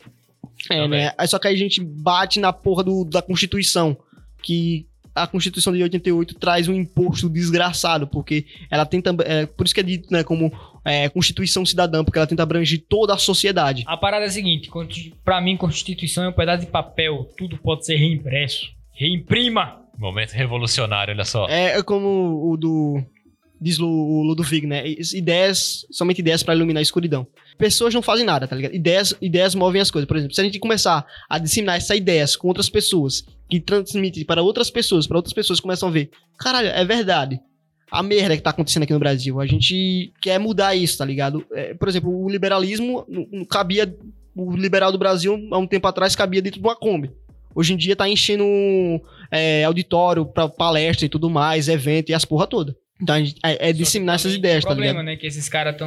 [0.69, 1.13] É, né?
[1.17, 3.97] Aí Só que aí a gente bate na porra do, da Constituição,
[4.41, 9.15] que a Constituição de 88 traz um imposto desgraçado, porque ela tenta.
[9.25, 10.51] É, por isso que é dito, né, como
[10.83, 13.83] é, Constituição cidadã, porque ela tenta abranger toda a sociedade.
[13.85, 14.69] A parada é a seguinte:
[15.23, 17.29] pra mim, Constituição é um pedaço de papel.
[17.37, 18.71] Tudo pode ser reimpresso.
[18.93, 19.81] Reimprima!
[19.97, 21.47] Momento revolucionário, olha só.
[21.47, 23.03] É, é como o do.
[23.61, 24.83] Diz o Ludwig, né?
[25.13, 27.25] Ideias, somente ideias para iluminar a escuridão.
[27.63, 28.75] Pessoas não fazem nada, tá ligado?
[28.75, 30.05] Ideias, ideias movem as coisas.
[30.05, 34.25] Por exemplo, se a gente começar a disseminar essas ideias com outras pessoas, que transmitem
[34.25, 37.39] para outras pessoas, para outras pessoas começam a ver, caralho, é verdade.
[37.89, 39.39] A merda que tá acontecendo aqui no Brasil.
[39.39, 41.45] A gente quer mudar isso, tá ligado?
[41.53, 43.95] É, por exemplo, o liberalismo não, não cabia.
[44.35, 47.11] O liberal do Brasil, há um tempo atrás, cabia dentro de uma Kombi.
[47.55, 48.43] Hoje em dia tá enchendo
[49.31, 52.75] é, auditório pra palestra e tudo mais, evento e as porra toda.
[53.01, 55.05] Então é, é disseminar essas ideias, o tá problema, ligado?
[55.05, 55.15] né?
[55.15, 55.77] Que esses caras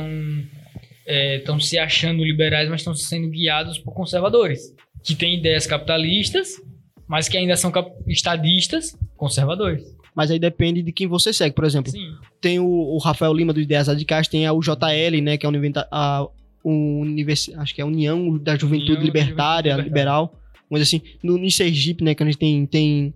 [1.07, 4.75] estão estão se achando liberais, mas estão sendo guiados por conservadores.
[5.05, 6.61] Que têm ideias capitalistas,
[7.07, 7.73] mas que ainda são
[8.07, 9.85] estadistas, conservadores.
[10.15, 11.55] Mas aí depende de quem você segue.
[11.55, 12.09] Por exemplo, Sim.
[12.41, 15.37] tem o, o Rafael Lima do Ideias Radicais, tem a UJL, né?
[15.37, 16.27] Que é a, univenta- a
[16.65, 20.35] univers, acho que é a União da Juventude União da Libertária, Juventude Liberal.
[20.71, 22.15] Mas assim, no, em Sergipe, né?
[22.15, 22.67] Que a gente tem.
[22.67, 23.15] tem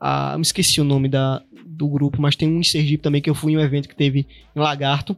[0.00, 3.20] a, eu me esqueci o nome da, do grupo, mas tem um em Sergipe também
[3.22, 5.16] que eu fui em um evento que teve em Lagarto,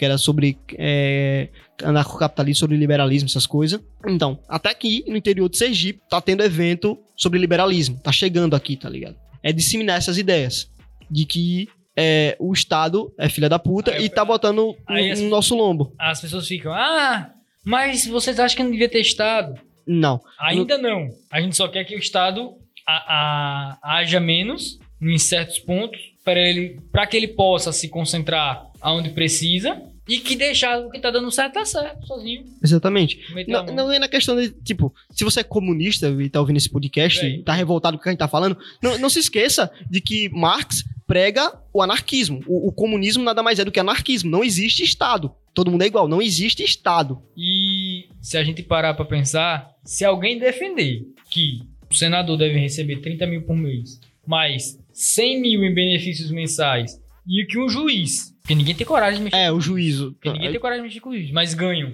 [0.00, 1.48] que era sobre é,
[1.84, 3.78] anarcocapitalismo, sobre liberalismo, essas coisas.
[4.06, 8.00] Então, até aqui no interior de Sergipe, tá tendo evento sobre liberalismo.
[8.02, 9.14] Tá chegando aqui, tá ligado?
[9.42, 10.70] É disseminar essas ideias.
[11.10, 15.20] De que é, o Estado é filha da puta Aí, e tá botando no, as-
[15.20, 15.92] no nosso lombo.
[15.98, 17.30] As pessoas ficam, ah,
[17.62, 19.60] mas vocês acham que não devia ter Estado?
[19.86, 20.18] Não.
[20.40, 21.10] Ainda não.
[21.30, 22.52] A gente só quer que o Estado
[22.88, 28.64] a- a- haja menos em certos pontos para ele, para que ele possa se concentrar
[28.80, 32.44] aonde precisa e que deixar o que tá dando certo tá certo, sozinho.
[32.60, 33.20] Exatamente.
[33.46, 33.74] Não, mão.
[33.76, 37.20] não é na questão de, tipo, se você é comunista e tá ouvindo esse podcast,
[37.20, 37.42] Véi.
[37.42, 40.28] tá revoltado com o que a gente tá falando, não, não se esqueça de que
[40.30, 42.42] Marx prega o anarquismo.
[42.44, 44.28] O, o comunismo nada mais é do que anarquismo.
[44.28, 45.30] Não existe Estado.
[45.54, 46.08] Todo mundo é igual.
[46.08, 47.22] Não existe Estado.
[47.36, 52.96] E se a gente parar pra pensar, se alguém defender que o senador deve receber
[52.96, 58.54] 30 mil por mês, mais 100 mil em benefícios mensais, e que um juiz, porque
[58.54, 60.12] ninguém tem coragem de mexer É, o juízo.
[60.12, 61.92] Porque ninguém tem coragem de mexer com isso, mas ganham.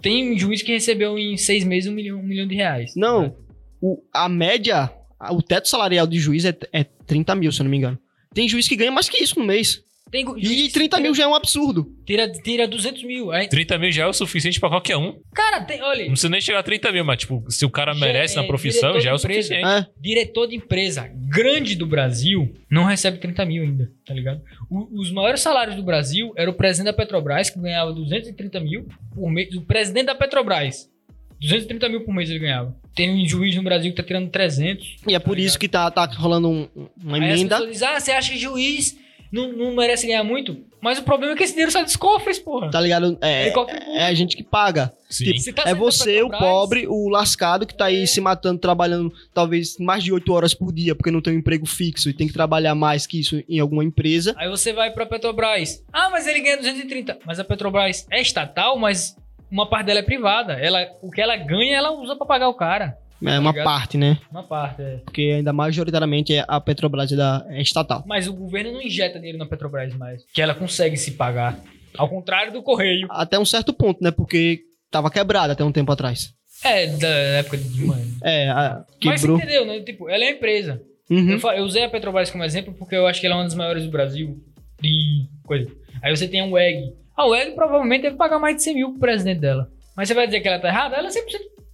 [0.00, 2.92] Tem juiz que recebeu em seis meses um milhão, um milhão de reais.
[2.94, 3.34] Não.
[3.80, 4.90] O, a média,
[5.30, 7.98] o teto salarial de juiz é, é 30 mil, se eu não me engano.
[8.34, 9.82] Tem juiz que ganha mais que isso no mês.
[10.14, 11.86] Tem E juiz 30 que mil tira, já é um absurdo.
[12.06, 13.32] tira, tira 200 mil.
[13.32, 15.18] Aí, 30 mil já é o suficiente pra qualquer um.
[15.34, 17.92] cara, tem, olha, Não precisa nem chegar a 30 mil, mas, tipo, se o cara
[17.92, 19.48] Já merece é na profissão, diretor já é o de empresa.
[19.48, 19.68] suficiente.
[19.68, 19.86] É.
[20.00, 24.40] diretor de empresa grande do Brasil não recebe 30 mil ainda, tá ligado?
[24.70, 28.86] O- os maiores salários do Brasil era o presidente da Petrobras, que ganhava 230 mil
[29.12, 29.52] por mês.
[29.56, 30.88] O presidente da Petrobras,
[31.40, 32.74] 230 mil por mês ele ganhava.
[32.94, 34.96] Tem um juiz no Brasil que tá tirando 300.
[35.08, 36.68] E é por Tá isso que tá, tá rolando um-
[37.02, 37.56] uma Aí as emenda.
[37.56, 38.96] pessoas dizem, ah, você acha que juiz
[39.34, 40.56] não, não merece ganhar muito?
[40.80, 42.70] Mas o problema é que esse dinheiro sai dos cofres, porra.
[42.70, 43.16] Tá ligado?
[43.20, 44.92] É, qualquer- é a gente que paga.
[45.08, 45.24] Sim.
[45.24, 48.06] Tipo, Você tá é da você, o Petrobras, pobre, o lascado que tá aí É.
[48.06, 51.64] se matando, trabalhando talvez mais de 8 horas por dia, porque não tem um emprego
[51.66, 54.34] fixo e tem que trabalhar mais que isso em alguma empresa.
[54.36, 55.82] Aí você vai pra Petrobras.
[55.92, 57.18] Ah, mas ele ganha 230.
[57.24, 59.16] Mas a Petrobras é estatal, mas
[59.50, 60.52] uma parte dela é privada.
[60.54, 62.98] Ela, o que ela ganha, ela usa pra pagar o cara.
[63.22, 63.64] É uma ligado?
[63.64, 64.18] parte, né?
[64.30, 64.96] Uma parte, é.
[65.04, 68.02] Porque ainda majoritariamente é a Petrobras é, da, é estatal.
[68.06, 70.22] Mas o governo não injeta dinheiro na Petrobras mais.
[70.32, 71.58] Que ela consegue se pagar.
[71.96, 73.06] Ao contrário do Correio.
[73.10, 74.10] Até um certo ponto, né?
[74.10, 74.60] Porque
[74.90, 76.34] tava quebrada até um tempo atrás.
[76.62, 78.04] É, da época de mano.
[78.22, 79.38] É, a, Mas você quebrou.
[79.38, 79.80] entendeu, né?
[79.80, 80.82] Tipo, ela é empresa.
[81.10, 81.30] Uhum.
[81.30, 83.54] Eu, eu usei a Petrobras como exemplo porque eu acho que ela é uma das
[83.54, 84.42] maiores do Brasil.
[84.80, 85.70] De coisa.
[86.02, 86.92] Aí você tem a WEG.
[87.16, 89.70] A WEG provavelmente deve pagar mais de 100 mil pro presidente dela.
[89.96, 90.96] Mas você vai dizer que ela tá errada?
[90.96, 91.22] Ela é 100%,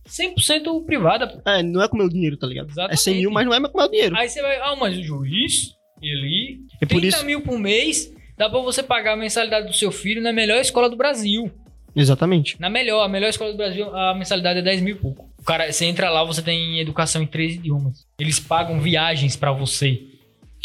[0.09, 1.41] 100% privada.
[1.47, 2.69] É, não é com o meu dinheiro, tá ligado?
[2.69, 3.21] É 100 Exatamente.
[3.21, 4.17] mil, mas não é com o meu dinheiro.
[4.17, 7.25] Aí você vai, ah, mas o juiz, ele, É por 30 isso.
[7.27, 10.89] mil por mês, dá pra você pagar a mensalidade do seu filho na melhor escola
[10.89, 11.51] do Brasil.
[11.95, 12.59] Exatamente.
[12.61, 15.29] Na melhor, a melhor escola do Brasil, a mensalidade é 10 mil e pouco.
[15.39, 18.07] O cara, você entra lá, você tem educação em três idiomas.
[18.19, 20.01] Eles pagam viagens pra você.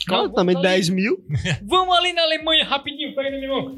[0.05, 0.75] Claro, também vamos ali.
[0.75, 1.17] 10 mil.
[1.65, 3.75] Vamos ali na Alemanha rapidinho, pega na minha mão.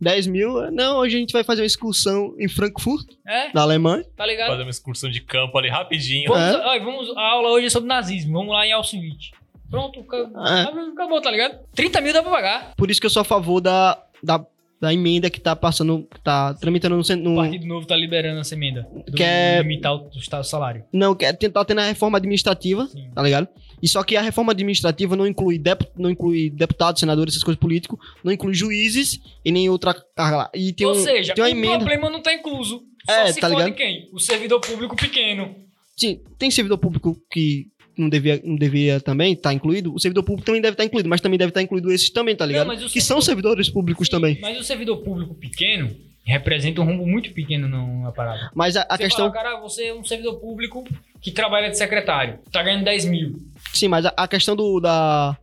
[0.00, 0.70] 10 mil.
[0.70, 4.04] Não, hoje a gente vai fazer uma excursão em Frankfurt, É, na Alemanha.
[4.16, 4.48] tá ligado?
[4.50, 6.28] Fazer uma excursão de campo ali rapidinho.
[6.32, 6.66] Vamos, É.
[6.66, 8.32] ó, vamos, a aula hoje é sobre nazismo.
[8.32, 9.30] Vamos lá em Auschwitz.
[9.70, 10.62] Pronto, acabou, É.
[10.92, 11.58] acabou, tá ligado?
[11.74, 12.74] 30 mil dá pra pagar.
[12.76, 14.44] Por isso que eu sou a favor da, da,
[14.80, 17.94] da emenda que tá passando, que tá tramitando no, sen- O no Partido Novo tá
[17.94, 18.88] liberando essa emenda.
[19.06, 20.84] Do, Que é- Limitar o, o salário.
[20.92, 23.10] não, que é tentar tendo a reforma administrativa, Sim.
[23.14, 23.46] tá ligado?
[23.82, 27.60] E só que a reforma administrativa não inclui, dep, não inclui deputados, senadores, essas coisas
[27.60, 30.50] políticos, não inclui juízes e nem outra carga lá.
[30.54, 31.76] E tem, Ou um, seja, tem uma o emenda.
[31.78, 32.82] problema não tá incluso.
[33.06, 33.72] Só É, se tá ligado?
[33.74, 34.08] quem?
[34.12, 35.54] O servidor público pequeno.
[35.96, 37.66] Sim, tem servidor público que
[38.00, 41.20] não devia, não devia também estar incluído, o servidor público também deve estar incluído, mas
[41.20, 42.66] também deve estar incluído esses também, tá ligado?
[42.66, 44.38] mas o que servidor- são servidores públicos Sim, também.
[44.40, 45.90] Mas o servidor público pequeno
[46.24, 48.50] representa um rumbo muito pequeno no- na parada.
[48.54, 49.30] Mas a, a questão.
[49.30, 50.84] fala, cara, você é um servidor público
[51.20, 53.36] que trabalha de secretário, tá ganhando 10 mil.
[53.72, 55.36] Sim, mas a, a questão do, da,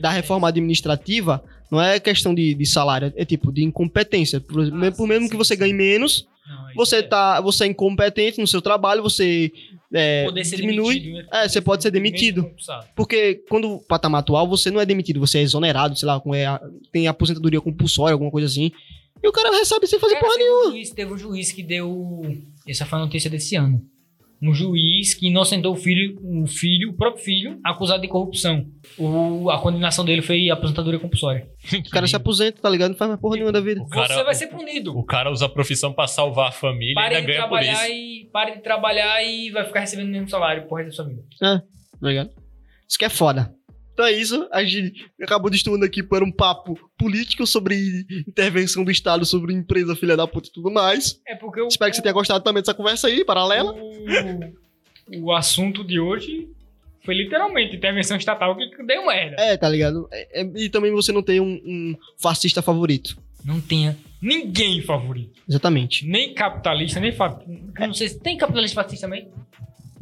[0.00, 4.40] da reforma administrativa não é questão de, de salário, é tipo de incompetência.
[4.40, 7.64] Por, Ah, por sim, mesmo sim, que você ganhe menos, Não, você é tá, você
[7.64, 9.50] é incompetente no seu trabalho, você
[9.92, 10.26] é,
[10.56, 11.00] diminui.
[11.00, 11.28] demitido, né?
[11.44, 12.50] É, você pode ser demitido.
[12.94, 16.34] Porque quando o patamar atual, você não é demitido, você é exonerado, sei lá, com-
[16.34, 16.46] é,
[16.92, 18.70] tem aposentadoria compulsória, alguma coisa assim.
[19.22, 20.68] E o cara recebe sem fazer Cara, porra teve nenhuma.
[20.68, 22.36] um juiz, teve um juiz que deu.
[22.68, 23.82] Essa foi a notícia desse ano.
[24.46, 28.66] Um juiz que inocentou o filho, o filho, o próprio filho, acusado de corrupção.
[28.98, 31.48] O, a condenação dele foi aposentadoria compulsória.
[31.86, 32.90] O cara se aposenta, tá ligado?
[32.90, 33.80] Não faz mais porra nenhuma da vida.
[33.80, 34.96] O cara- Você vai ser punido.
[34.98, 37.58] O cara usa a profissão pra salvar a família e Pare ainda de ganha por
[37.58, 37.92] trabalhar isso.
[37.94, 41.04] e pare de trabalhar e vai ficar recebendo o mesmo salário por resto da sua
[41.06, 41.22] vida.
[41.40, 41.62] Tá
[42.02, 42.30] ligado?
[42.88, 43.50] Isso que é foda.
[43.94, 48.90] Então é isso, a gente acabou destruindo aqui para um papo político sobre intervenção do
[48.90, 51.20] Estado sobre empresa, filha da puta e tudo mais.
[51.26, 53.72] É porque o, Espero que você tenha gostado também dessa conversa aí, paralela.
[53.72, 56.48] o, o assunto de hoje
[57.04, 59.36] foi literalmente intervenção estatal que deu merda.
[59.38, 60.08] É, tá ligado?
[60.10, 63.16] É, é, e também você não tem um, um fascista favorito.
[63.44, 65.40] Não tenha ninguém favorito.
[65.48, 66.04] Exatamente.
[66.04, 67.38] Nem capitalista, nem fa...
[67.78, 69.28] Não sei se tem capitalista fascista também.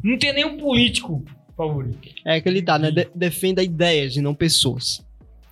[0.01, 1.23] Não tem nenhum político
[1.55, 2.09] favorito.
[2.25, 2.91] É que ele tá, né?
[2.91, 5.05] De- defenda ideias e não pessoas.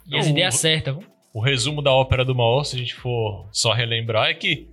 [0.07, 0.97] E as ideias certas?
[1.33, 4.67] O resumo da ópera do Mao, se a gente for só relembrar, é que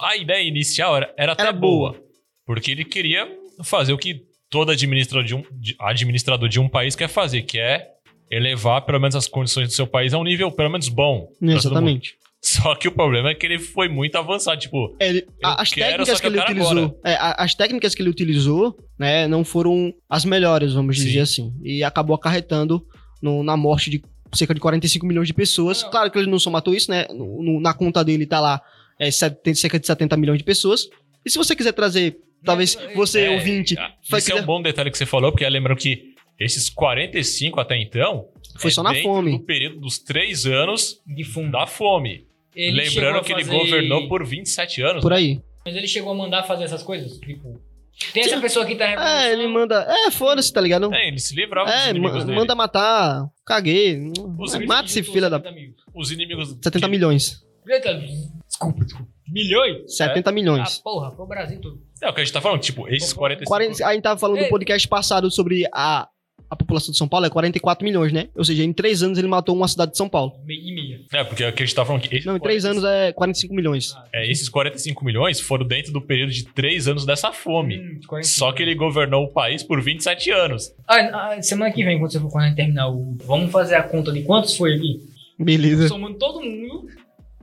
[0.00, 1.92] a ideia inicial era, era até Era boa.
[1.92, 2.04] boa.
[2.44, 3.26] Porque ele queria
[3.64, 5.42] fazer o que todo administrador de um,
[5.80, 7.88] administrador de um país quer fazer, que é
[8.30, 11.26] elevar pelo menos as condições do seu país a um nível pelo menos bom.
[11.26, 11.56] pra todo mundo.
[11.56, 12.14] Exatamente.
[12.44, 14.60] Só que o problema é que ele foi muito avançado.
[14.60, 18.10] Tipo, É, ele- as quero, técnicas que que ele utilizou, é, as técnicas que ele
[18.10, 21.06] utilizou, né, não foram as melhores, vamos Sim.
[21.06, 22.84] dizer assim, e acabou acarretando
[23.22, 24.02] no- na morte de
[24.34, 25.82] cerca de 45 milhões de pessoas.
[25.82, 25.90] Não.
[25.90, 27.06] Claro que ele não somatou isso, né?
[27.10, 28.60] no- na conta dele tá lá
[28.98, 30.88] é, 70 cerca de 70 milhões de pessoas.
[31.24, 34.62] E se você quiser trazer, talvez você é, ouvinte, ah, isso é quiser- um bom
[34.62, 38.28] detalhe que você falou, porque lembrando que esses 45 até então
[38.58, 39.30] foi é só na dentro fome.
[39.32, 41.52] do período dos três anos De fundo.
[41.52, 42.26] da fome.
[42.54, 45.02] Ele Lembrando que ele fazer- governou por 27 anos.
[45.02, 45.40] Por aí.
[45.64, 47.18] Mas ele chegou a mandar fazer essas coisas?
[47.18, 47.60] Tipo,
[48.14, 48.86] tem essa pessoa que tá
[49.26, 49.86] É, ele manda.
[50.06, 50.92] É, foda-se, tá ligado?
[50.94, 52.38] É, ele se livrava dos É, inimigos ma- dele.
[52.38, 53.26] manda matar.
[53.44, 54.10] Caguei.
[54.38, 55.42] Os Mata esse filho da.
[55.94, 56.50] Os inimigos.
[56.62, 57.42] 70 que- milhões.
[57.68, 58.00] Eita,
[58.46, 59.10] desculpa, desculpa.
[59.28, 59.96] Milhões?
[59.96, 60.78] 70 milhões.
[60.78, 61.82] Ah, porra, foi o Brasil todo.
[62.00, 63.48] É o que a gente tá falando, tipo, esses 45.
[63.50, 64.44] 40, a gente tava falando Ei.
[64.44, 66.08] no podcast passado sobre a,
[66.50, 68.28] a população de São Paulo, é 44 milhões, né?
[68.34, 70.34] Ou seja, em 3 anos ele matou uma cidade de São Paulo.
[70.44, 71.00] Meia e meia.
[71.12, 72.84] É, porque o que a gente tá falando que esses Não, em 3 40 anos
[72.90, 73.96] é 45 milhões.
[74.12, 77.78] É, esses 45 milhões foram dentro do período de 3 anos dessa fome.
[77.78, 78.24] Hum, 45.
[78.38, 80.72] Só que ele governou o país por 27 anos.
[80.86, 83.16] Ah, ah, semana que vem, quando você for quando terminar o.
[83.24, 85.00] Vamos fazer a conta de quantos foi aqui?
[85.38, 85.88] Beleza.
[85.88, 86.86] Somando todo mundo,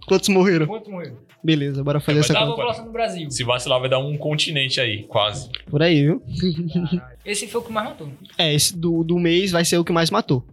[0.07, 0.67] Quantos morreram?
[0.67, 1.17] quantos morreram?
[1.43, 2.51] Beleza, bora fazer Vai essa dar conta.
[2.55, 3.29] população do Brasil.
[3.29, 5.49] Se vacilar, vai dar um continente aí, quase.
[5.69, 6.21] Por aí, viu?
[7.25, 8.09] Esse foi o que mais matou.
[8.37, 10.45] É, esse do, do mês vai ser o que mais matou.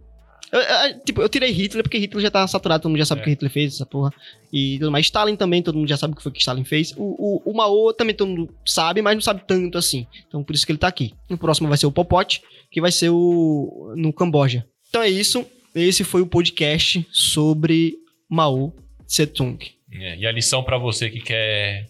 [0.51, 3.21] Eu, eu- tipo, eu tirei Hitler porque Hitler já tá saturado, todo mundo já sabe
[3.21, 3.25] o É.
[3.25, 4.13] que Hitler fez, essa porra.
[4.51, 5.05] E tudo mais.
[5.05, 6.91] Stalin também, todo mundo já sabe o que foi que Stalin fez.
[6.97, 10.05] O, o, o Mao também todo mundo sabe, mas não sabe tanto assim.
[10.27, 11.13] Então por isso que ele tá aqui.
[11.29, 13.93] No próximo vai ser o Popote, que vai ser o.
[13.95, 14.65] no Camboja.
[14.89, 15.45] Então é isso.
[15.73, 17.95] Esse foi o podcast sobre
[18.29, 18.73] Mao
[19.07, 19.57] Tse-tung.
[19.93, 21.85] É, e a lição pra você que quer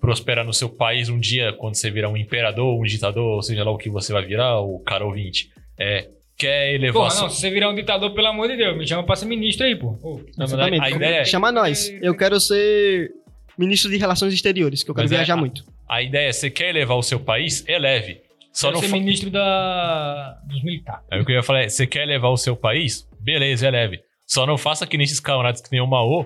[0.00, 3.62] prosperar no seu país um dia, quando você virar um imperador, um ditador, ou seja
[3.64, 6.08] lá o que você vai virar, o cara ouvinte, é.
[6.38, 7.02] Quer elevar.
[7.10, 9.26] Porra, não, se você virar um ditador, pelo amor de Deus, me chama pra ser
[9.26, 9.98] ministro aí, pô.
[10.38, 10.82] Mas Exatamente.
[10.82, 11.90] a ideia é- Chama nós.
[12.00, 13.10] Eu quero ser
[13.58, 15.62] ministro de Relações Exteriores, que eu quero Mas é- viajar a- muito.
[15.86, 17.62] A ideia é, você quer elevar o seu país?
[17.68, 18.22] Eleve.
[18.54, 18.96] Só Quero não ser fa...
[18.96, 20.38] ministro da...
[20.48, 21.04] dos militares.
[21.10, 23.06] É o que eu ia falar, é, você quer elevar o seu país?
[23.20, 24.00] Beleza, eleve.
[24.26, 26.24] Só não faça que nesses camaradas que tem o Mao,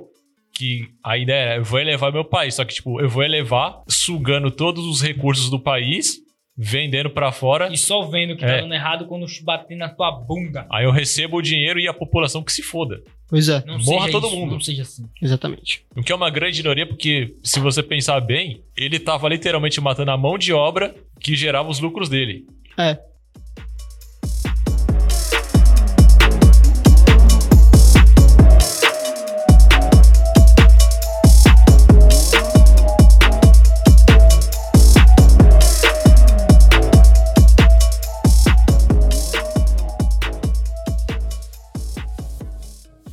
[0.54, 3.82] que a ideia é, eu vou elevar meu país, só que, tipo, eu vou elevar
[3.88, 6.18] sugando todos os recursos do país,
[6.56, 8.48] vendendo pra fora, E só vendo que É.
[8.48, 10.64] tá dando errado quando bater na tua bunda.
[10.70, 13.02] aí eu recebo o dinheiro e a população que se foda.
[13.28, 14.52] Pois é, Não Morra todo isso, mundo.
[14.52, 15.04] Não seja assim.
[15.20, 15.84] exatamente.
[15.96, 20.12] O que é uma grande ironia, porque se você pensar bem, ele tava literalmente matando
[20.12, 22.46] a mão de obra que gerava os lucros dele.
[22.78, 22.98] É.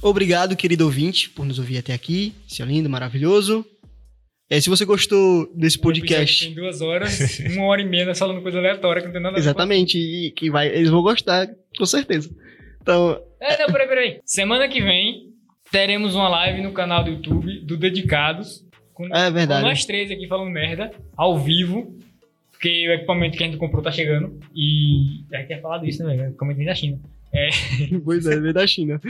[0.01, 2.33] Obrigado, querido ouvinte, por nos ouvir até aqui.
[2.47, 3.65] Seu lindo, maravilhoso.
[4.49, 6.45] É, se você gostou desse podcast.
[6.45, 9.35] Tem duas horas, uma hora e meia nós falando coisa aleatória que não tem nada
[9.35, 9.45] a ver.
[9.45, 11.47] Exatamente, e que vai, eles vão gostar,
[11.77, 12.29] com certeza.
[12.81, 14.19] Então, É, não, peraí, peraí.
[14.25, 15.31] Semana que vem
[15.71, 18.65] teremos uma live no canal do YouTube do Dedicados.
[18.93, 19.61] Com, é verdade.
[19.61, 21.97] com nós três aqui falando merda, ao vivo.
[22.61, 24.39] Porque o equipamento que a gente comprou tá chegando.
[24.55, 25.23] E.
[25.31, 26.27] Já quer falar disso, né, velho?
[26.27, 26.99] O equipamento vem da China.
[28.05, 29.01] Pois é, veio da China.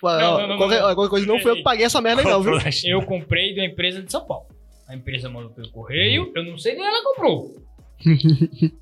[0.00, 0.94] Fala, Não, ó, não, não, qualquer, não.
[0.94, 2.54] qualquer coisa não foi eu que paguei essa merda, não, viu?
[2.86, 4.46] Eu comprei de uma empresa de São Paulo.
[4.88, 7.54] A empresa mandou pelo correio, eu não sei nem ela comprou.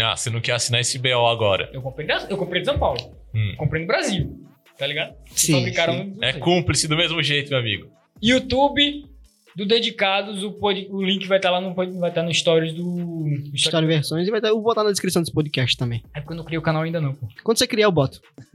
[0.00, 1.68] Ah, você não quer assinar esse BO agora.
[1.72, 3.00] Eu comprei, da- eu comprei de São Paulo.
[3.34, 3.54] Hum.
[3.56, 4.40] Comprei no Brasil.
[4.78, 5.12] Tá ligado?
[5.26, 6.16] Sim, Fabricaram sim.
[6.22, 7.88] É cúmplice do mesmo jeito, meu amigo.
[8.22, 9.04] YouTube
[9.58, 13.26] do Dedicados, o, pod- o link vai estar lá no, vai estar no stories do.
[13.26, 16.00] Em versões e vai estar, eu vou botar na descrição desse podcast também.
[16.14, 17.26] É porque eu não criei o canal ainda não, pô.
[17.42, 18.20] Quando você criar, eu boto.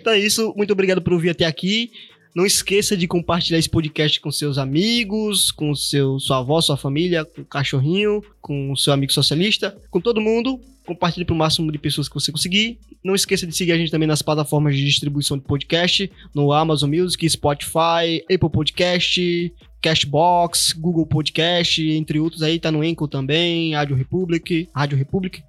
[0.00, 0.52] então é isso.
[0.56, 1.90] Muito obrigado por ouvir até aqui.
[2.34, 7.24] Não esqueça de compartilhar esse podcast com seus amigos, com seu, sua avó, sua família,
[7.24, 10.60] com o cachorrinho, com o seu amigo socialista, com todo mundo.
[10.84, 12.78] Compartilhe para o máximo de pessoas que você conseguir.
[13.04, 16.90] Não esqueça de seguir a gente também nas plataformas de distribuição de podcast, no Amazon
[16.90, 19.54] Music, Spotify, Apple Podcast,
[19.88, 25.42] Cashbox, Google Podcast, entre outros aí, tá no Enco também, Rádio Republic, Rádio Republic,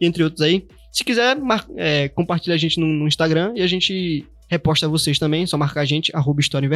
[0.00, 0.66] entre outros aí.
[0.90, 5.18] Se quiser, mar- é, compartilha a gente no, no Instagram e a gente reposta vocês
[5.18, 5.46] também.
[5.46, 6.68] Só marcar a gente, arroba História.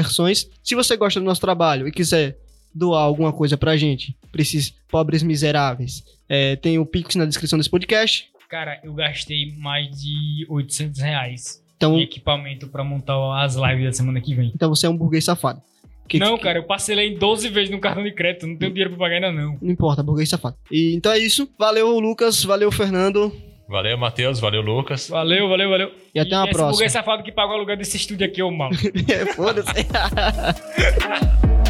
[0.63, 2.37] Se você gosta do nosso trabalho e quiser
[2.75, 7.59] doar alguma coisa pra gente, pra esses pobres miseráveis, é, tem o Pix na descrição
[7.59, 8.27] desse podcast.
[8.49, 13.93] Cara, eu gastei mais de 800 reais em Então, equipamento pra montar as lives da
[13.93, 14.53] semana que vem.
[14.55, 15.61] então você é um burguês safado.
[16.09, 18.71] Que- não, que- cara, eu parcelei em 12 vezes no cartão de crédito, não tenho
[18.73, 19.59] dinheiro pra pagar ainda não.
[19.61, 20.57] Não importa, burguês safado.
[20.71, 21.49] E, então é isso.
[21.59, 22.43] Valeu, Lucas.
[22.45, 23.33] Valeu, Fernando.
[23.69, 24.39] Valeu, Matheus.
[24.39, 25.09] Valeu, Lucas.
[25.09, 25.91] Valeu, valeu, valeu.
[26.15, 26.71] E até uma esse próxima.
[26.71, 28.71] burguês safado que pagou o aluguel desse estúdio aqui, ô mal.
[29.35, 29.73] Foda-se.